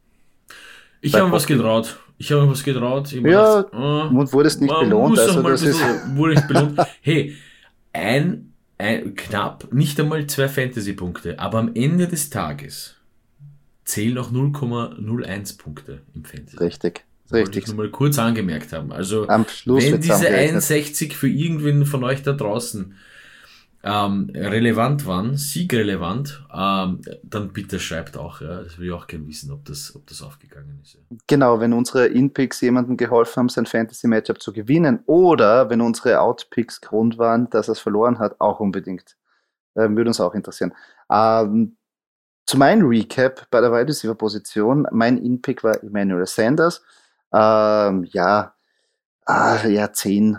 [1.01, 1.99] ich habe was getraut.
[2.17, 3.11] Ich habe was getraut.
[3.11, 5.17] Ich ja, gedacht, oh, und wurde es nicht belohnt.
[5.17, 5.81] Also das ist
[6.15, 6.79] wurde nicht belohnt.
[7.01, 7.35] hey,
[7.91, 12.95] ein ein, knapp, nicht einmal zwei Fantasy-Punkte, aber am Ende des Tages
[13.91, 16.57] zählen noch 0,01 Punkte im Fantasy.
[16.57, 17.05] Richtig.
[17.23, 17.55] Das richtig.
[17.55, 18.91] Wollte ich nur mal kurz angemerkt haben.
[18.91, 22.95] Also, wenn diese 61 für irgendwen von euch da draußen
[23.83, 28.41] ähm, relevant waren, siegrelevant, ähm, dann bitte schreibt auch.
[28.41, 28.63] Ja.
[28.63, 30.93] Das will ich auch gerne wissen, ob das, ob das aufgegangen ist.
[30.93, 30.99] Ja.
[31.27, 36.81] Genau, wenn unsere In-Picks jemandem geholfen haben, sein Fantasy-Matchup zu gewinnen oder wenn unsere Out-Picks
[36.81, 39.17] Grund waren, dass er es verloren hat, auch unbedingt.
[39.75, 40.73] Ähm, würde uns auch interessieren.
[41.09, 41.77] Ähm,
[42.45, 46.81] zu meinem Recap bei der Wide Receiver Position, mein In-Pick war Emmanuel Sanders.
[47.33, 48.53] Ähm, ja,
[49.25, 50.37] ah, ja, 10,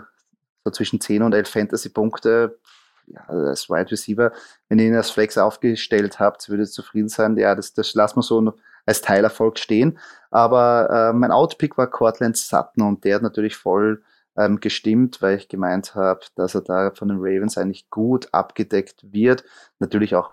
[0.63, 2.59] so zwischen 10 und 11 Fantasy-Punkte
[3.07, 4.31] ja, als Wide Receiver,
[4.69, 7.37] wenn ihr ihn als Flex aufgestellt habt, würde zufrieden sein.
[7.37, 8.53] Ja, das, das lassen wir so
[8.85, 9.99] als Teilerfolg stehen.
[10.31, 14.03] Aber äh, mein Outpick war Cortland Sutton und der hat natürlich voll
[14.37, 19.05] ähm, gestimmt, weil ich gemeint habe, dass er da von den Ravens eigentlich gut abgedeckt
[19.11, 19.43] wird.
[19.79, 20.31] Natürlich auch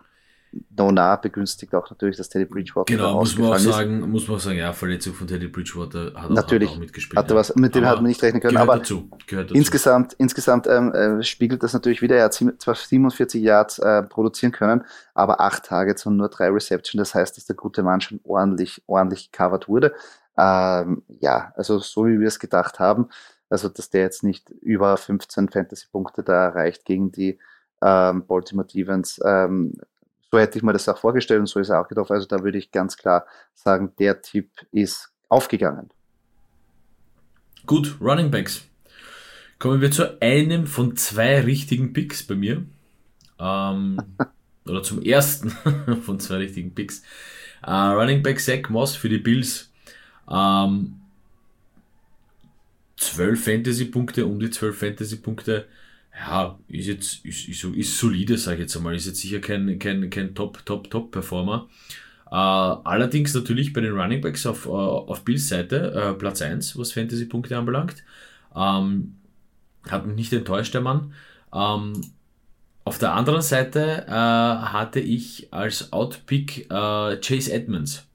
[0.76, 4.08] Nona begünstigt auch natürlich, dass Teddy Bridgewater Genau, muss man auch sagen, ist.
[4.08, 7.18] muss man auch sagen, ja, Verletzung von Teddy Bridgewater hat, natürlich, auch, hat mitgespielt.
[7.18, 9.54] Hatte was, mit dem hat man nicht rechnen können, aber dazu, dazu.
[9.54, 14.52] insgesamt, insgesamt ähm, äh, spiegelt das natürlich wieder, er hat zwar 47 Yards äh, produzieren
[14.52, 14.84] können,
[15.14, 18.82] aber acht Targets und nur drei Reception, das heißt, dass der gute Mann schon ordentlich,
[18.86, 19.94] ordentlich covered wurde.
[20.36, 23.08] Ähm, ja, also so wie wir es gedacht haben,
[23.50, 27.38] also dass der jetzt nicht über 15 Fantasy-Punkte da erreicht gegen die
[27.82, 29.74] ähm, Baltimore Devons, ähm,
[30.30, 32.12] so hätte ich mir das auch vorgestellt und so ist er auch getroffen.
[32.12, 35.90] Also da würde ich ganz klar sagen, der Tipp ist aufgegangen.
[37.66, 38.64] Gut, Running Backs.
[39.58, 42.64] Kommen wir zu einem von zwei richtigen Picks bei mir.
[43.38, 43.98] Ähm,
[44.66, 45.50] oder zum ersten
[46.02, 47.02] von zwei richtigen Picks.
[47.66, 49.70] Uh, Running Back Zach Moss für die Bills.
[50.30, 51.00] Ähm,
[52.96, 55.66] 12 Fantasy-Punkte, um die 12 Fantasy-Punkte
[56.14, 58.94] ja, ist jetzt, ist, ist, ist solide, sage ich jetzt einmal.
[58.94, 61.68] Ist jetzt sicher kein, kein, kein Top, Top, Top-Performer.
[62.30, 66.78] Äh, allerdings natürlich bei den Running Backs auf, uh, auf Bills Seite äh, Platz 1,
[66.78, 68.04] was Fantasy-Punkte anbelangt.
[68.54, 69.16] Ähm,
[69.88, 71.14] hat mich nicht enttäuscht, der Mann.
[71.52, 72.00] Ähm,
[72.84, 78.06] auf der anderen Seite äh, hatte ich als Outpick äh, Chase Edmonds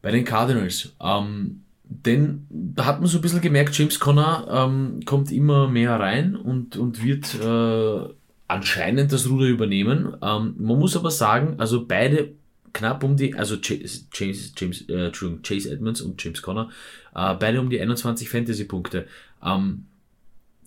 [0.00, 0.94] bei den Cardinals.
[1.00, 1.61] Ähm,
[2.06, 6.36] denn da hat man so ein bisschen gemerkt, James Conner ähm, kommt immer mehr rein
[6.36, 8.12] und, und wird äh,
[8.48, 10.16] anscheinend das Ruder übernehmen.
[10.22, 12.32] Ähm, man muss aber sagen, also beide
[12.72, 15.10] knapp um die, also James, James, äh,
[15.42, 16.70] Chase Edmonds und James Conner,
[17.14, 19.06] äh, beide um die 21 Fantasy-Punkte.
[19.44, 19.86] Ähm,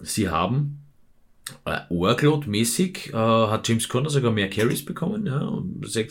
[0.02, 0.80] sie haben
[1.66, 5.62] äh, Workload-mäßig äh, hat James Conner sogar mehr Carries bekommen, ja,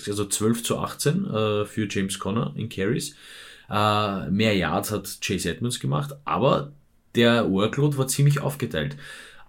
[0.07, 3.17] also 12 zu 18 äh, für James Conner in Carries.
[3.71, 6.73] Äh, mehr Yards hat Chase Edmonds gemacht, aber
[7.15, 8.97] der Workload war ziemlich aufgeteilt.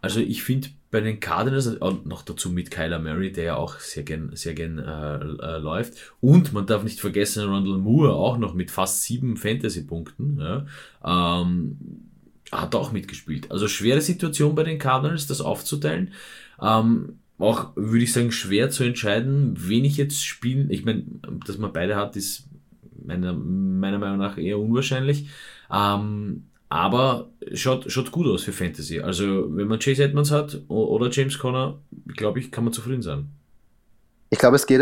[0.01, 4.04] Also ich finde bei den Cardinals, noch dazu mit Kyler Murray, der ja auch sehr
[4.04, 6.13] gern, sehr gern äh, äh, läuft.
[6.21, 10.39] Und man darf nicht vergessen, Rondell Moore auch noch mit fast sieben Fantasy-Punkten.
[10.39, 10.65] Ja,
[11.04, 11.78] ähm,
[12.51, 13.51] hat auch mitgespielt.
[13.51, 16.13] Also schwere Situation bei den Cardinals, das aufzuteilen.
[16.62, 20.69] Ähm, auch würde ich sagen, schwer zu entscheiden, wen ich jetzt spielen.
[20.69, 21.04] Ich meine,
[21.45, 22.47] dass man beide hat, ist
[23.05, 25.29] meiner, meiner Meinung nach eher unwahrscheinlich.
[25.71, 28.99] Ähm, Aber schaut, schaut gut aus für Fantasy.
[28.99, 33.29] Also, wenn man Chase Edmonds hat oder James Conner, glaube ich, kann man zufrieden sein.
[34.29, 34.81] Ich glaube, es geht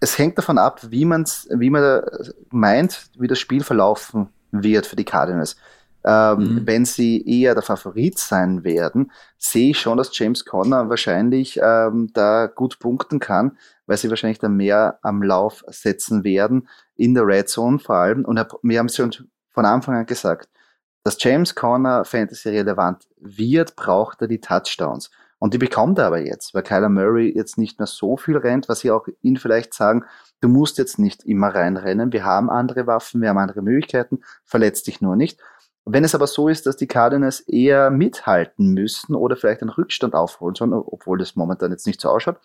[0.00, 2.02] es hängt davon ab, wie, man's, wie man
[2.50, 5.56] meint, wie das Spiel verlaufen wird für die Cardinals.
[6.04, 6.66] Ähm, mhm.
[6.66, 12.10] Wenn sie eher der Favorit sein werden, sehe ich schon, dass James Conner wahrscheinlich ähm,
[12.14, 17.26] da gut punkten kann, weil sie wahrscheinlich dann mehr am Lauf setzen werden, in der
[17.26, 18.24] Red Zone vor allem.
[18.24, 19.12] Und wir haben es schon
[19.50, 20.48] von Anfang an gesagt,
[21.02, 25.10] dass James Conner Fantasy relevant wird, braucht er die Touchdowns.
[25.38, 28.68] Und die bekommt er aber jetzt, weil Kyler Murray jetzt nicht mehr so viel rennt,
[28.68, 30.04] was sie auch ihn vielleicht sagen,
[30.42, 34.86] du musst jetzt nicht immer reinrennen, wir haben andere Waffen, wir haben andere Möglichkeiten, verletzt
[34.86, 35.40] dich nur nicht.
[35.84, 40.14] Wenn es aber so ist, dass die Cardinals eher mithalten müssen oder vielleicht einen Rückstand
[40.14, 42.38] aufholen sollen, obwohl das momentan jetzt nicht so ausschaut,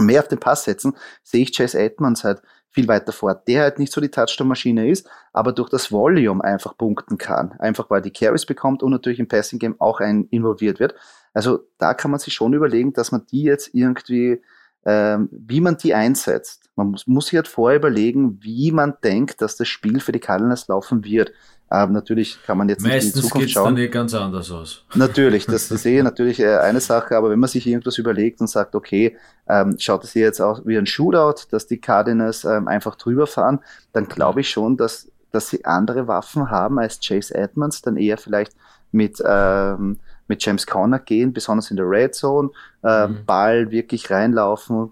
[0.00, 3.78] mehr auf den Pass setzen, sehe ich Chase Edmonds halt viel weiter fort, der halt
[3.78, 7.52] nicht so die Touchdown-Maschine ist, aber durch das Volume einfach punkten kann.
[7.58, 10.94] Einfach weil die Carries bekommt und natürlich im Passing-Game auch ein involviert wird.
[11.32, 14.42] Also da kann man sich schon überlegen, dass man die jetzt irgendwie,
[14.88, 16.70] wie man die einsetzt.
[16.76, 20.20] Man muss, muss sich halt vorher überlegen, wie man denkt, dass das Spiel für die
[20.20, 21.32] Cardinals laufen wird.
[21.70, 23.74] Aber natürlich kann man jetzt Meistens nicht in die Zukunft schauen.
[23.74, 24.84] dann eh ganz anders aus.
[24.94, 28.46] Natürlich, das ist eh natürlich äh, eine Sache, aber wenn man sich irgendwas überlegt und
[28.48, 29.16] sagt, okay,
[29.48, 33.26] ähm, schaut es hier jetzt aus wie ein Shootout, dass die Cardinals ähm, einfach drüber
[33.26, 33.60] fahren,
[33.92, 38.16] dann glaube ich schon, dass, dass sie andere Waffen haben als Chase Edmonds, dann eher
[38.16, 38.52] vielleicht
[38.90, 39.98] mit, ähm,
[40.28, 42.50] mit James Conner gehen, besonders in der Red Zone,
[42.84, 43.24] ähm, mhm.
[43.24, 44.90] Ball wirklich reinlaufen,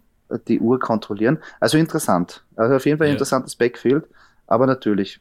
[0.48, 1.38] die Uhr kontrollieren.
[1.60, 2.44] Also interessant.
[2.56, 3.14] Also auf jeden Fall ein ja.
[3.14, 4.04] interessantes Backfield,
[4.46, 5.20] aber natürlich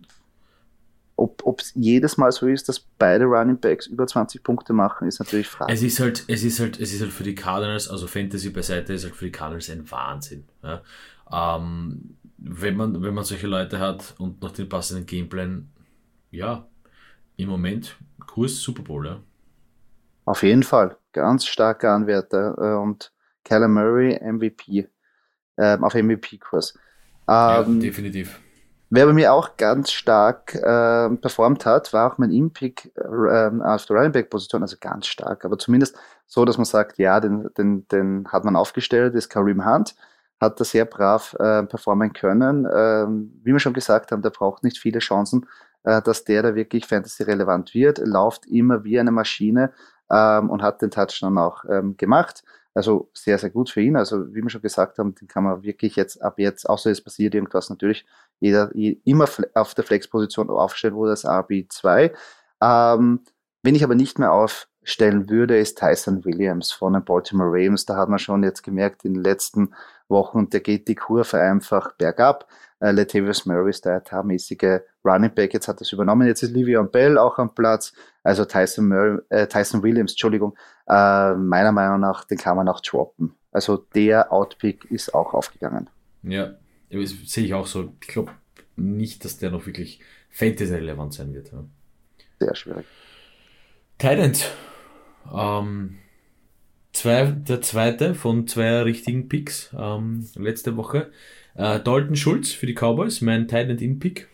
[1.17, 5.19] ob es jedes Mal so ist, dass beide Running Backs über 20 Punkte machen, ist
[5.19, 5.77] natürlich fraglich.
[5.77, 8.93] Es ist halt, es ist halt, es ist halt für die Cardinals, also Fantasy beiseite,
[8.93, 10.43] ist halt für die Cardinals ein Wahnsinn.
[10.61, 10.81] Ja.
[11.31, 15.69] Ähm, wenn man, wenn man solche Leute hat und noch den passenden Gameplan,
[16.31, 16.67] ja,
[17.37, 19.19] im Moment Kurs Super Bowl, ja.
[20.25, 23.11] Auf jeden Fall, ganz starker Anwärter äh, und
[23.43, 24.89] Kyler Murray MVP
[25.57, 26.73] äh, auf MVP-Kurs.
[27.27, 28.39] Ähm, ja, definitiv.
[28.89, 33.01] Wer bei mir auch ganz stark äh, performt hat, war auch mein Impick äh,
[33.63, 37.19] auf der Running Back Position, also ganz stark, aber zumindest so, dass man sagt, ja,
[37.19, 39.95] den, den, den hat man aufgestellt, ist Kareem Hunt,
[40.39, 42.67] hat da sehr brav äh, performen können.
[42.73, 45.47] Ähm, wie wir schon gesagt haben, der braucht nicht viele Chancen,
[45.83, 49.71] äh, dass der da wirklich Fantasy relevant wird, läuft immer wie eine Maschine
[50.11, 52.43] ähm, und hat den Touchdown auch ähm, gemacht.
[52.73, 53.95] Also sehr, sehr gut für ihn.
[53.95, 57.01] Also wie wir schon gesagt haben, den kann man wirklich jetzt ab jetzt, außer es
[57.01, 58.05] passiert irgendwas, natürlich
[58.41, 62.11] jeder immer auf der Flexposition aufstellen oder das RB2.
[62.61, 63.21] Ähm,
[63.63, 67.85] wenn ich aber nicht mehr aufstellen würde, ist Tyson Williams von den Baltimore Ravens.
[67.85, 69.73] Da hat man schon jetzt gemerkt in den letzten
[70.09, 72.47] Wochen, der geht die Kurve einfach bergab.
[72.79, 76.27] Äh, Latavius Murray ist der etatmäßige Running Back, jetzt hat es übernommen.
[76.27, 77.93] Jetzt ist Livion Bell auch am Platz.
[78.23, 80.55] Also Tyson, Murray, äh, Tyson Williams, Entschuldigung,
[80.87, 83.35] äh, meiner Meinung nach, den kann man auch droppen.
[83.51, 85.89] Also der Outpick ist auch aufgegangen.
[86.23, 86.55] Ja,
[86.89, 87.93] das sehe ich auch so.
[88.01, 88.31] Ich glaube
[88.75, 89.99] nicht, dass der noch wirklich
[90.31, 91.51] Fantasy-relevant sein wird.
[91.51, 91.63] Ja.
[92.39, 92.85] Sehr schwierig.
[93.97, 94.51] Tident.
[95.33, 95.97] Ähm,
[96.91, 101.11] zwei, der zweite von zwei richtigen Picks ähm, letzte Woche.
[101.55, 104.27] Äh, Dalton Schulz für die Cowboys, mein Tident in Pick.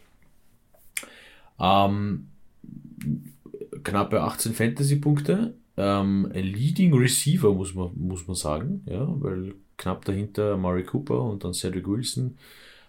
[1.62, 2.28] Ähm,
[3.84, 5.54] knappe 18 Fantasy-Punkte.
[5.78, 11.44] Ähm, Leading Receiver, muss man, muss man sagen, ja, weil knapp dahinter Murray Cooper und
[11.44, 12.38] dann Cedric Wilson.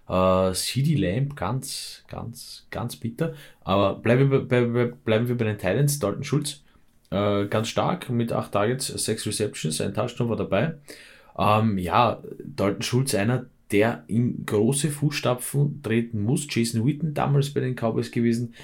[0.08, 3.34] Äh, CD Lamb, ganz, ganz, ganz bitter.
[3.62, 5.98] Aber bleiben wir bei, bei, bleiben wir bei den Titans.
[5.98, 6.62] Dalton Schulz,
[7.10, 10.74] äh, ganz stark mit 8 Targets, 6 Receptions, ein Touchdown war dabei.
[11.38, 16.46] Ähm, ja, Dalton Schulz, einer, der in große Fußstapfen treten muss.
[16.48, 18.54] Jason Witten, damals bei den Cowboys gewesen.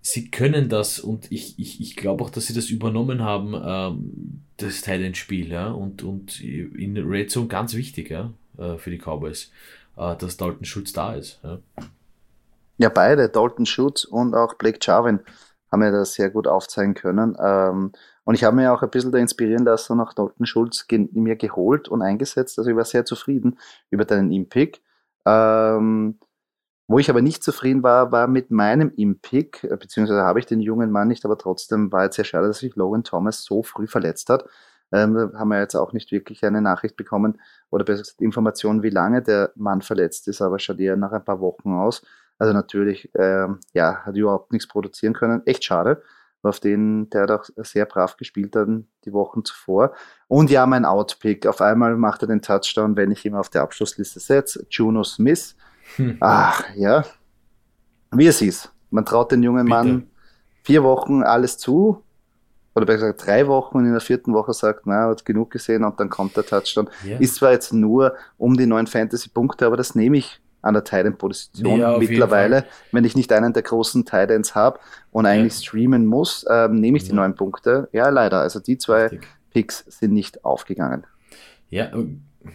[0.00, 4.42] Sie können das und ich, ich, ich glaube auch, dass sie das übernommen haben, ähm,
[4.56, 9.50] das Thailand-Spiel, ja, und, und in Red Zone ganz wichtig, ja, äh, für die Cowboys,
[9.96, 11.40] äh, dass Dalton Schultz da ist.
[11.42, 11.58] Ja.
[12.78, 15.20] ja, beide, Dalton Schultz und auch Blake Jarvin,
[15.70, 17.36] haben mir das sehr gut aufzeigen können.
[17.38, 17.92] Ähm,
[18.28, 21.88] und ich habe mir auch ein bisschen da inspirieren lassen, nach Dalton Schulz mir geholt
[21.88, 22.58] und eingesetzt.
[22.58, 24.82] Also ich war sehr zufrieden über deinen Impick.
[25.24, 26.18] Ähm,
[26.86, 30.60] wo ich aber nicht zufrieden war, war mit meinem Impick, äh, beziehungsweise habe ich den
[30.60, 33.86] jungen Mann nicht, aber trotzdem war es sehr schade, dass sich Logan Thomas so früh
[33.86, 34.44] verletzt hat.
[34.92, 38.82] Ähm, da haben wir jetzt auch nicht wirklich eine Nachricht bekommen oder besser gesagt Informationen,
[38.82, 42.02] wie lange der Mann verletzt ist, aber schaut eher nach ein paar Wochen aus.
[42.36, 45.46] Also natürlich, ähm, ja, hat überhaupt nichts produzieren können.
[45.46, 46.02] Echt schade
[46.42, 49.92] auf den, der hat auch sehr brav gespielt dann die Wochen zuvor.
[50.28, 51.46] Und ja, mein Outpick.
[51.46, 54.66] Auf einmal macht er den Touchdown, wenn ich ihn auf der Abschlussliste setze.
[54.70, 55.56] Juno Smith.
[55.96, 56.16] Hm.
[56.20, 57.04] Ach, ja.
[58.12, 58.72] Wie es ist.
[58.90, 59.76] Man traut den jungen Bitte.
[59.76, 60.10] Mann
[60.68, 62.04] vier Wochen alles zu,
[62.74, 65.82] oder besser gesagt drei Wochen und in der vierten Woche sagt, na, hat genug gesehen
[65.82, 66.90] und dann kommt der Touchdown.
[67.06, 67.18] Yeah.
[67.18, 71.80] Ist zwar jetzt nur um die neun Fantasy-Punkte, aber das nehme ich an der Titan-Position
[71.80, 72.64] ja, mittlerweile.
[72.92, 74.80] Wenn ich nicht einen der großen Titans habe
[75.12, 75.66] und eigentlich ja.
[75.66, 77.88] streamen muss, ähm, nehme ich die neun Punkte.
[77.92, 78.40] Ja, leider.
[78.40, 79.28] Also die zwei Richtig.
[79.52, 81.04] Picks sind nicht aufgegangen.
[81.70, 81.90] Ja,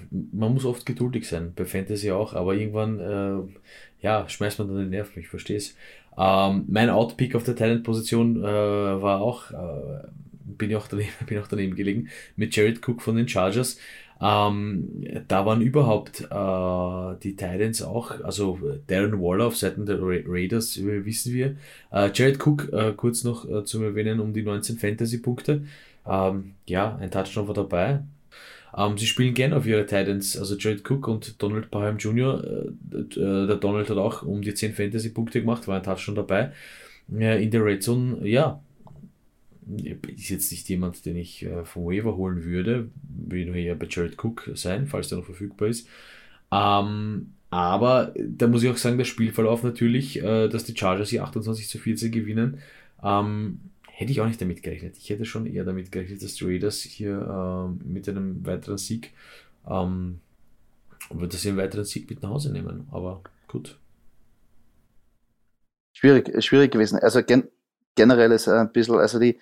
[0.10, 4.78] man muss oft geduldig sein, bei Fantasy auch, aber irgendwann, äh, ja, schmeißt man dann
[4.78, 5.76] den Nerv, ich verstehe es.
[6.18, 10.08] Ähm, mein Outpick auf der Talent-Position äh, war auch, äh,
[10.46, 13.78] bin ich auch daneben, bin auch daneben gelegen, mit Jared Cook von den Chargers.
[14.24, 18.58] Ähm, da waren überhaupt äh, die Titans auch, also
[18.88, 21.58] Darren Waller auf Seiten der Ra Raiders, wissen wir.
[21.92, 25.64] Äh, Jared Cook, äh, kurz noch äh, zu erwähnen, um die 19 Fantasy-Punkte.
[26.08, 28.00] Ähm, ja, ein Touchdown war dabei.
[28.78, 32.44] Ähm, sie spielen gerne auf ihre Titans, also Jared Cook und Donald Parham Jr.
[32.44, 36.54] Äh, äh, der Donald hat auch um die 10 Fantasy-Punkte gemacht, war ein Touchdown dabei.
[37.14, 38.62] Äh, in der Red Zone, ja,
[40.16, 44.24] ist jetzt nicht jemand, den ich äh, vom Waiver holen würde, würde eher bei Jared
[44.24, 45.88] Cook sein, falls der noch verfügbar ist.
[46.52, 51.24] Ähm, aber da muss ich auch sagen, der Spielverlauf natürlich, äh, dass die Chargers hier
[51.24, 52.60] 28 zu 14 gewinnen,
[53.04, 54.98] ähm, hätte ich auch nicht damit gerechnet.
[54.98, 59.12] Ich hätte schon eher damit gerechnet, dass die Raiders hier äh, mit einem weiteren Sieg,
[59.70, 60.20] ähm,
[61.12, 62.88] dass sie einen weiteren Sieg mit nach Hause nehmen.
[62.92, 63.78] Aber gut.
[65.94, 66.98] Schwierig, schwierig gewesen.
[67.00, 67.48] Also gen
[67.96, 69.40] generell ist ein bisschen, also die,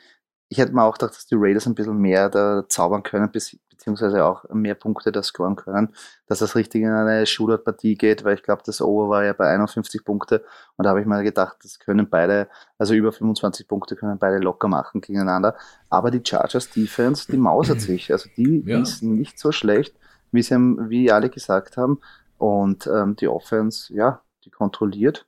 [0.49, 4.25] ich hätte mir auch gedacht, dass die Raiders ein bisschen mehr da zaubern können, beziehungsweise
[4.25, 5.93] auch mehr Punkte da scoren können,
[6.27, 9.47] dass das richtig in eine Shootout-Partie geht, weil ich glaube, das Over war ja bei
[9.47, 10.43] 51 Punkte
[10.75, 14.39] und da habe ich mir gedacht, das können beide, also über 25 Punkte können beide
[14.39, 15.55] locker machen gegeneinander.
[15.89, 18.81] Aber die Chargers Defense, die mausert sich, also die ja.
[18.81, 19.95] ist nicht so schlecht,
[20.31, 22.01] wie sie wie alle gesagt haben
[22.37, 25.27] und ähm, die Offense, ja, die kontrolliert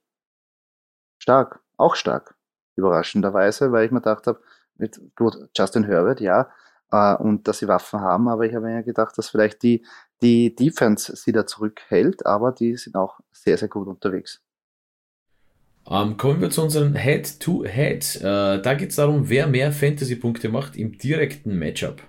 [1.18, 2.36] stark, auch stark,
[2.76, 4.40] überraschenderweise, weil ich mir gedacht habe,
[4.78, 6.50] mit gut, Justin Herbert, ja,
[6.92, 9.86] äh, und dass sie Waffen haben, aber ich habe mir gedacht, dass vielleicht die,
[10.22, 14.42] die Defense sie da zurückhält, aber die sind auch sehr, sehr gut unterwegs.
[15.86, 18.04] Um, ähm, kommen wir zu unseren Head-to-Head.
[18.04, 18.58] -Head.
[18.58, 22.02] Uh, da geht es darum, wer mehr Fantasy-Punkte macht im direkten Matchup.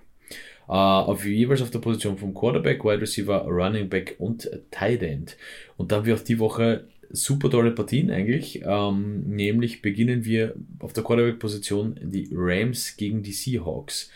[0.68, 5.36] Uh, auf jeweils auf der Position vom Quarterback, Wide Receiver, Running Back und Tight End.
[5.76, 8.62] Und da haben wir auch die Woche super tolle Partien eigentlich.
[8.64, 14.10] Ähm, nämlich beginnen wir auf der Quarterback-Position die Rams gegen die Seahawks.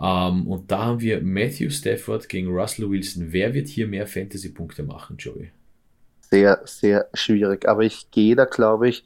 [0.00, 3.32] Ähm, und da haben wir Matthew Stafford gegen Russell Wilson.
[3.32, 5.50] Wer wird hier mehr Fantasy-Punkte machen, Joey?
[6.20, 7.68] Sehr, sehr schwierig.
[7.68, 9.04] Aber ich gehe da, glaube ich.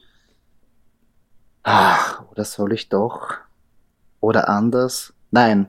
[1.63, 3.35] Ach, oder soll ich doch?
[4.19, 5.13] Oder anders?
[5.29, 5.67] Nein,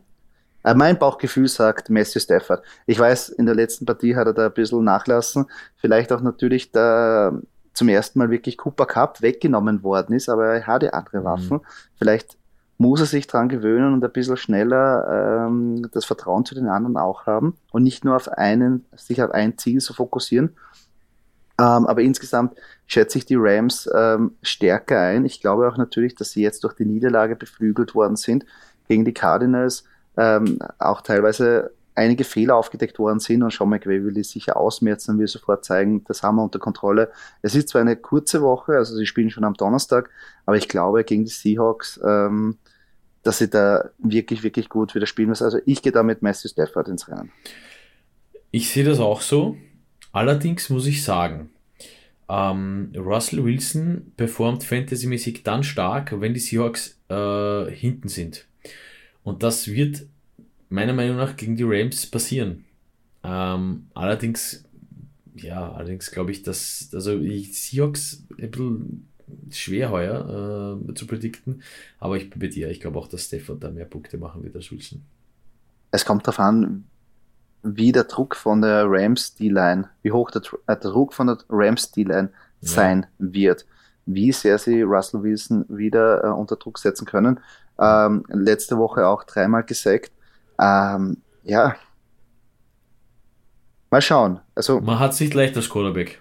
[0.64, 2.62] äh, mein Bauchgefühl sagt Matthew Stafford.
[2.86, 5.46] Ich weiß, in der letzten Partie hat er da ein bisschen nachlassen.
[5.76, 7.38] Vielleicht auch natürlich da
[7.72, 11.24] zum ersten Mal wirklich Cooper Cup weggenommen worden ist, aber er hatte andere mhm.
[11.24, 11.56] Waffen.
[11.58, 11.62] Mhm.
[11.96, 12.36] Vielleicht
[12.78, 16.96] muss er sich dran gewöhnen und ein bisschen schneller ähm, das Vertrauen zu den anderen
[16.96, 20.56] auch haben und nicht nur auf einen, sich auf ein Ziel zu fokussieren.
[21.60, 25.24] Ähm, aber insgesamt schätze ich die Rams ähm, stärker ein.
[25.24, 28.44] Ich glaube auch natürlich, dass sie jetzt durch die Niederlage beflügelt worden sind
[28.88, 29.84] gegen die Cardinals
[30.16, 35.12] ähm, auch teilweise einige Fehler aufgedeckt worden sind und Sean McVay will die sicher ausmerzen
[35.12, 37.10] und will sofort zeigen, das haben wir unter Kontrolle.
[37.42, 40.10] Es ist zwar eine kurze Woche, also sie spielen schon am Donnerstag,
[40.46, 42.56] aber ich glaube gegen die Seahawks, ähm,
[43.22, 45.44] dass sie da wirklich, wirklich gut wieder spielen müssen.
[45.44, 47.30] Also ich gehe da mit Matthew Stafford ins Rennen.
[48.50, 49.56] Ich sehe das auch so.
[50.12, 51.50] Allerdings muss ich sagen,
[52.28, 58.46] ähm, Russell Wilson performt fantasymäßig dann stark, wenn die Seahawks äh, hinten sind.
[59.22, 60.06] Und das wird
[60.72, 62.64] meiner Meinung nach gegen die Rams passieren.
[63.22, 64.64] Ähm, allerdings,
[65.34, 69.08] ja, allerdings glaube ich, dass, also ich Seahawks ein bisschen
[69.50, 71.62] schwer heuer äh, zu predikten,
[71.98, 72.70] aber ich bin bei dir.
[72.70, 75.02] Ich glaube auch, dass Stefan da mehr Punkte machen wird als Wilson.
[75.90, 76.84] Es kommt darauf an,
[77.62, 81.38] wie der Druck von der Rams D-Line, wie hoch der, äh, der, Druck von der
[81.48, 82.30] Rams D-Line
[82.60, 82.68] ja.
[82.68, 83.66] sein wird,
[84.06, 87.40] wie sehr sie Russell Wilson wieder äh, unter Druck setzen können.
[87.78, 90.12] Ähm, letzte Woche auch dreimal gesackt.
[90.62, 91.76] Ähm, ja.
[93.90, 94.40] Mal schauen.
[94.54, 96.20] Also, Man hat sich leicht als Quarterback.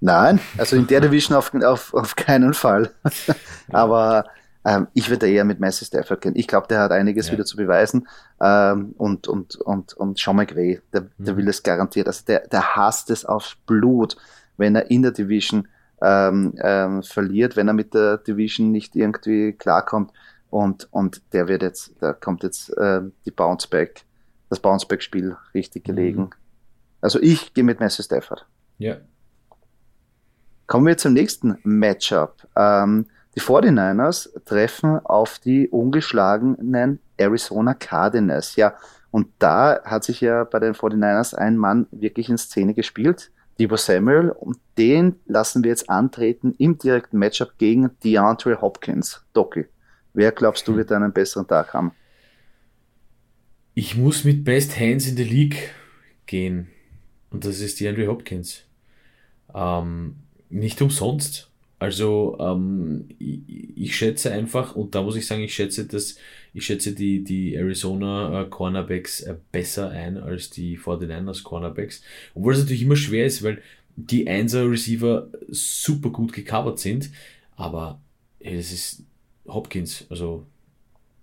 [0.00, 2.94] Nein, also in der Division auf, auf, auf keinen Fall.
[3.70, 4.24] Aber
[4.64, 6.36] ähm, ich würde eher mit Messi Stafford gehen.
[6.36, 7.34] Ich glaube, der hat einiges ja.
[7.34, 8.08] wieder zu beweisen.
[8.40, 11.38] Ähm, und, und, und, und Sean McVay, der, der mhm.
[11.38, 12.06] will es garantiert.
[12.06, 14.16] Also der, der hasst es aufs Blut,
[14.56, 15.68] wenn er in der Division
[16.02, 20.12] ähm, ähm, verliert, wenn er mit der Division nicht irgendwie klarkommt.
[20.50, 24.02] Und, und der wird jetzt, da kommt jetzt äh, die Bounceback,
[24.48, 26.22] das Bounceback-Spiel richtig gelegen.
[26.22, 26.30] Mhm.
[27.00, 28.46] Also ich gehe mit Messi Stafford.
[28.78, 28.96] Ja.
[30.66, 32.46] Kommen wir zum nächsten Matchup.
[32.56, 38.56] Ähm, Die 49ers treffen auf die ungeschlagenen Arizona Cardinals.
[38.56, 38.74] Ja,
[39.12, 43.76] und da hat sich ja bei den 49ers ein Mann wirklich in Szene gespielt, Debo
[43.76, 49.24] Samuel, und den lassen wir jetzt antreten im direkten Matchup gegen DeAndre Hopkins.
[49.32, 49.66] Doki,
[50.14, 51.92] wer glaubst du wird einen besseren Tag haben?
[53.74, 55.70] Ich muss mit Best Hands in the League
[56.26, 56.68] gehen.
[57.30, 58.64] Und das ist DeAndre Hopkins.
[59.54, 60.16] Ähm,
[60.48, 61.50] nicht umsonst.
[61.78, 66.16] Also ähm, ich, ich, schätze einfach, und da muss ich sagen, ich schätze das,
[66.52, 72.02] ich schätze die, die Arizona äh, Cornerbacks äh, besser ein als die 49ers Cornerbacks.
[72.34, 73.62] Obwohl es natürlich immer schwer ist, weil
[73.96, 77.10] die 1er Receiver super gut gecovert sind.
[77.56, 78.00] Aber
[78.40, 79.04] es ist
[79.46, 80.06] Hopkins.
[80.10, 80.46] Also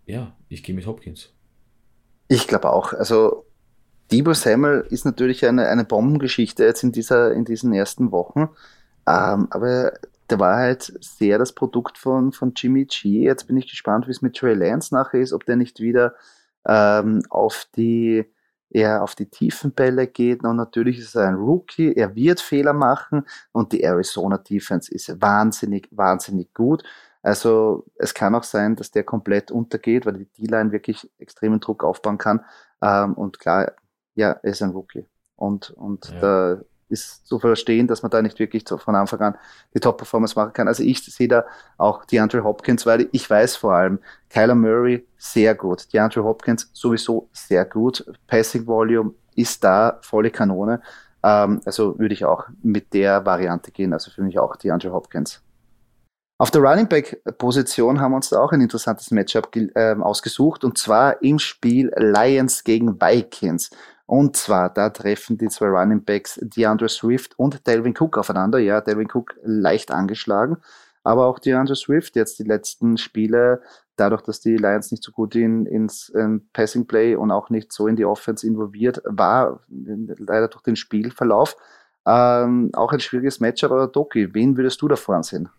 [0.05, 1.33] ja, ich gehe mit Hopkins.
[2.27, 2.93] Ich glaube auch.
[2.93, 3.45] Also
[4.11, 8.49] Debo Samuel ist natürlich eine, eine Bombengeschichte jetzt in, dieser, in diesen ersten Wochen.
[9.05, 9.93] Ähm, aber
[10.29, 13.23] der war halt sehr das Produkt von, von Jimmy G.
[13.23, 16.15] Jetzt bin ich gespannt, wie es mit Trey Lance nachher ist, ob der nicht wieder
[16.65, 18.25] ähm, auf die
[18.69, 20.43] eher auf die tiefen Bälle geht.
[20.43, 25.21] Und natürlich ist er ein Rookie, er wird Fehler machen und die Arizona Defense ist
[25.21, 26.83] wahnsinnig, wahnsinnig gut.
[27.27, 31.83] Also es kann auch sein, dass der komplett untergeht, weil die D-Line wirklich extremen Druck
[31.83, 32.45] aufbauen kann.
[32.81, 33.73] Ähm, und klar,
[34.15, 35.05] ja, er ist ein Rookie.
[35.35, 36.19] Und, und ja.
[36.21, 39.37] da ist zu verstehen, dass man da nicht wirklich von Anfang an
[39.73, 40.69] die Top-Performance machen kann.
[40.69, 41.43] Also ich sehe da
[41.77, 43.99] auch DeAndre Hopkins, weil ich weiß vor allem,
[44.29, 50.81] Kyler Murray sehr gut, DeAndre Hopkins sowieso sehr gut, Passing Volume ist da, volle Kanone.
[51.23, 55.41] Ähm, also würde ich auch mit der Variante gehen, also für mich auch DeAndre Hopkins.
[56.39, 60.63] Auf der Running Back Position haben wir uns da auch ein interessantes Matchup äh, ausgesucht
[60.63, 63.71] und zwar im Spiel Lions gegen Vikings.
[64.05, 68.59] Und zwar, da treffen die zwei Running Backs DeAndre Swift und Delvin Cook aufeinander.
[68.59, 70.57] Ja, Delvin Cook leicht angeschlagen,
[71.03, 73.63] aber auch DeAndre Swift jetzt die letzten Spiele,
[73.95, 77.73] dadurch, dass die Lions nicht so gut in, ins in Passing Play und auch nicht
[77.73, 81.57] so in die Offense involviert war, leider durch den Spielverlauf.
[82.05, 85.49] Ähm, auch ein schwieriges Matchup, aber Doki, wen würdest du da vorne sehen?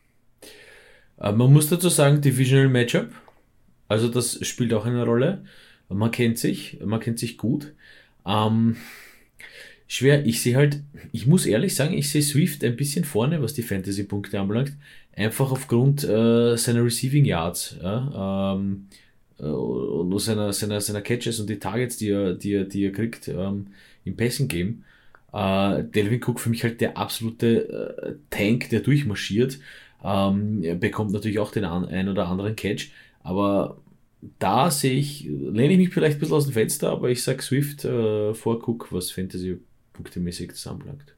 [1.20, 3.10] Äh, man muss dazu sagen, Divisional Matchup.
[3.88, 5.44] Also das spielt auch eine Rolle.
[5.88, 7.72] Man kennt sich, man kennt sich gut.
[8.26, 8.76] Ähm,
[9.86, 13.54] schwer, ich sehe halt, ich muss ehrlich sagen, ich sehe Swift ein bisschen vorne, was
[13.54, 14.74] die Fantasy-Punkte anbelangt.
[15.16, 18.86] Einfach aufgrund äh, seiner Receiving Yards ja, ähm,
[19.40, 22.92] äh, und seiner, seiner, seiner Catches und die Targets, die er, die er, die er
[22.92, 23.68] kriegt ähm,
[24.04, 24.84] im Passing Game.
[25.32, 29.58] Äh, Delvin Cook für mich halt der absolute äh, Tank, der durchmarschiert.
[30.02, 32.90] Ähm, er bekommt natürlich auch den ein oder anderen Catch,
[33.22, 33.78] aber
[34.38, 37.42] da sehe ich, lehne ich mich vielleicht ein bisschen aus dem Fenster, aber ich sage
[37.42, 41.14] Swift äh, vor Cook, was Fantasy-punktemäßig zusammenlangt.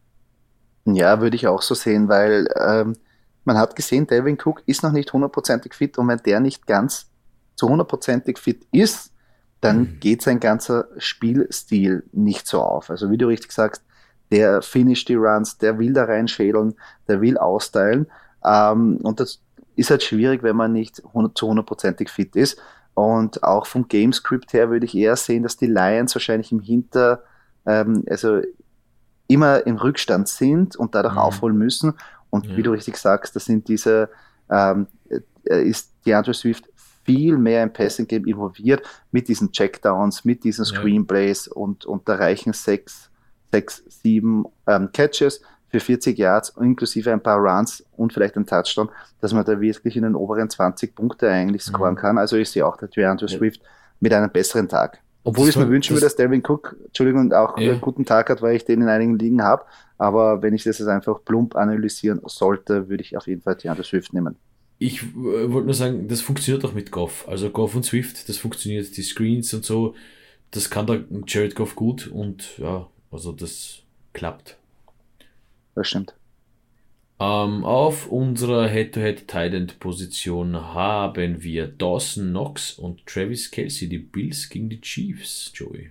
[0.86, 2.96] Ja, würde ich auch so sehen, weil ähm,
[3.44, 7.10] man hat gesehen, Devin Cook ist noch nicht hundertprozentig fit und wenn der nicht ganz
[7.54, 9.12] zu hundertprozentig fit ist,
[9.60, 10.00] dann mhm.
[10.00, 12.90] geht sein ganzer Spielstil nicht so auf.
[12.90, 13.82] Also wie du richtig sagst,
[14.30, 16.74] der finisht die Runs, der will da reinschädeln,
[17.08, 18.06] der will austeilen.
[18.44, 19.40] Ähm, und das
[19.76, 22.60] ist halt schwierig, wenn man nicht zu hundertprozentig fit ist.
[22.94, 27.22] Und auch vom Gamescript her würde ich eher sehen, dass die Lions wahrscheinlich im Hinter,
[27.66, 28.40] ähm, also
[29.28, 31.20] immer im Rückstand sind und dadurch mhm.
[31.20, 31.94] aufholen müssen.
[32.30, 32.56] Und ja.
[32.56, 34.10] wie du richtig sagst, das sind diese,
[34.50, 34.86] ähm,
[35.44, 36.68] äh, ist DeAndre Swift
[37.04, 41.52] viel mehr im Passing Game involviert mit diesen Checkdowns, mit diesen Screenplays ja.
[41.52, 43.10] und, und da reichen sechs,
[43.52, 45.40] sechs, sieben ähm, Catches
[45.70, 48.90] für 40 Yards inklusive ein paar Runs und vielleicht ein Touchdown,
[49.20, 51.98] dass man da wirklich in den oberen 20 Punkte eigentlich scoren mhm.
[51.98, 52.18] kann.
[52.18, 53.38] Also ich sehe auch der DeAndre ja.
[53.38, 53.60] Swift
[54.00, 55.00] mit einem besseren Tag.
[55.22, 57.72] Obwohl ich mir wünschen würde, dass Delvin Cook, Entschuldigung, auch ja.
[57.72, 59.64] einen guten Tag hat, weil ich den in einigen Ligen habe.
[59.98, 63.84] Aber wenn ich das jetzt einfach plump analysieren sollte, würde ich auf jeden Fall DeAndre
[63.84, 64.36] Swift nehmen.
[64.78, 67.28] Ich äh, wollte nur sagen, das funktioniert auch mit Goff.
[67.28, 69.94] Also Goff und Swift, das funktioniert, die Screens und so,
[70.52, 73.82] das kann der Jared Goff gut und ja, also das
[74.14, 74.56] klappt.
[75.80, 76.14] Das stimmt.
[77.18, 84.82] Ähm, auf unserer Head-to-Head-Tight-End-Position haben wir Dawson Knox und Travis Kelsey, die Bills gegen die
[84.82, 85.90] Chiefs, Joey.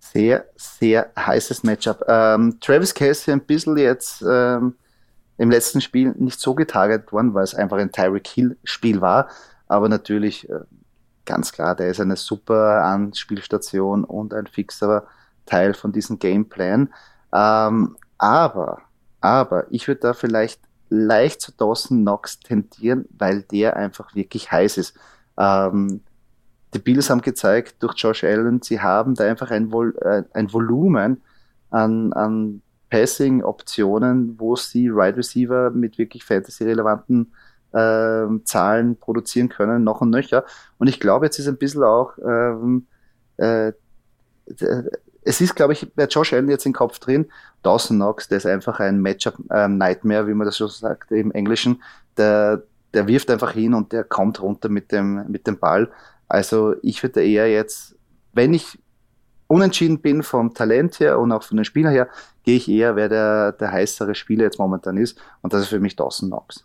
[0.00, 2.04] Sehr, sehr heißes Matchup.
[2.06, 4.74] Ähm, Travis Kelsey ein bisschen jetzt ähm,
[5.38, 9.30] im letzten Spiel nicht so getarget worden, weil es einfach ein Tyreek Hill-Spiel war.
[9.66, 10.60] Aber natürlich äh,
[11.24, 15.06] ganz klar, der ist eine super Anspielstation und ein fixer
[15.46, 16.92] Teil von diesem Gameplan.
[17.34, 18.82] Ähm, aber,
[19.20, 24.78] aber ich würde da vielleicht leicht zu Dawson Knox tendieren, weil der einfach wirklich heiß
[24.78, 24.96] ist.
[25.38, 26.00] Ähm,
[26.72, 30.52] die Bills haben gezeigt durch Josh Allen, sie haben da einfach ein, Vol äh, ein
[30.52, 31.22] Volumen
[31.70, 37.32] an, an Passing-Optionen, wo sie Wide right Receiver mit wirklich fantasy-relevanten
[37.72, 40.44] äh, Zahlen produzieren können, noch und nöcher.
[40.78, 42.86] Und ich glaube, jetzt ist ein bisschen auch, ähm,
[43.36, 43.72] äh,
[45.24, 47.26] es ist, glaube ich, bei Josh Allen jetzt im Kopf drin,
[47.62, 51.82] Dawson Knox, der ist einfach ein Matchup-Nightmare, ähm, wie man das so sagt im Englischen.
[52.16, 52.62] Der,
[52.92, 55.90] der wirft einfach hin und der kommt runter mit dem, mit dem Ball.
[56.28, 57.96] Also ich würde eher jetzt,
[58.32, 58.78] wenn ich
[59.46, 62.08] unentschieden bin vom Talent her und auch von den Spielern her,
[62.42, 65.18] gehe ich eher, wer der, der heißere Spieler jetzt momentan ist.
[65.42, 66.64] Und das ist für mich Dawson Knox.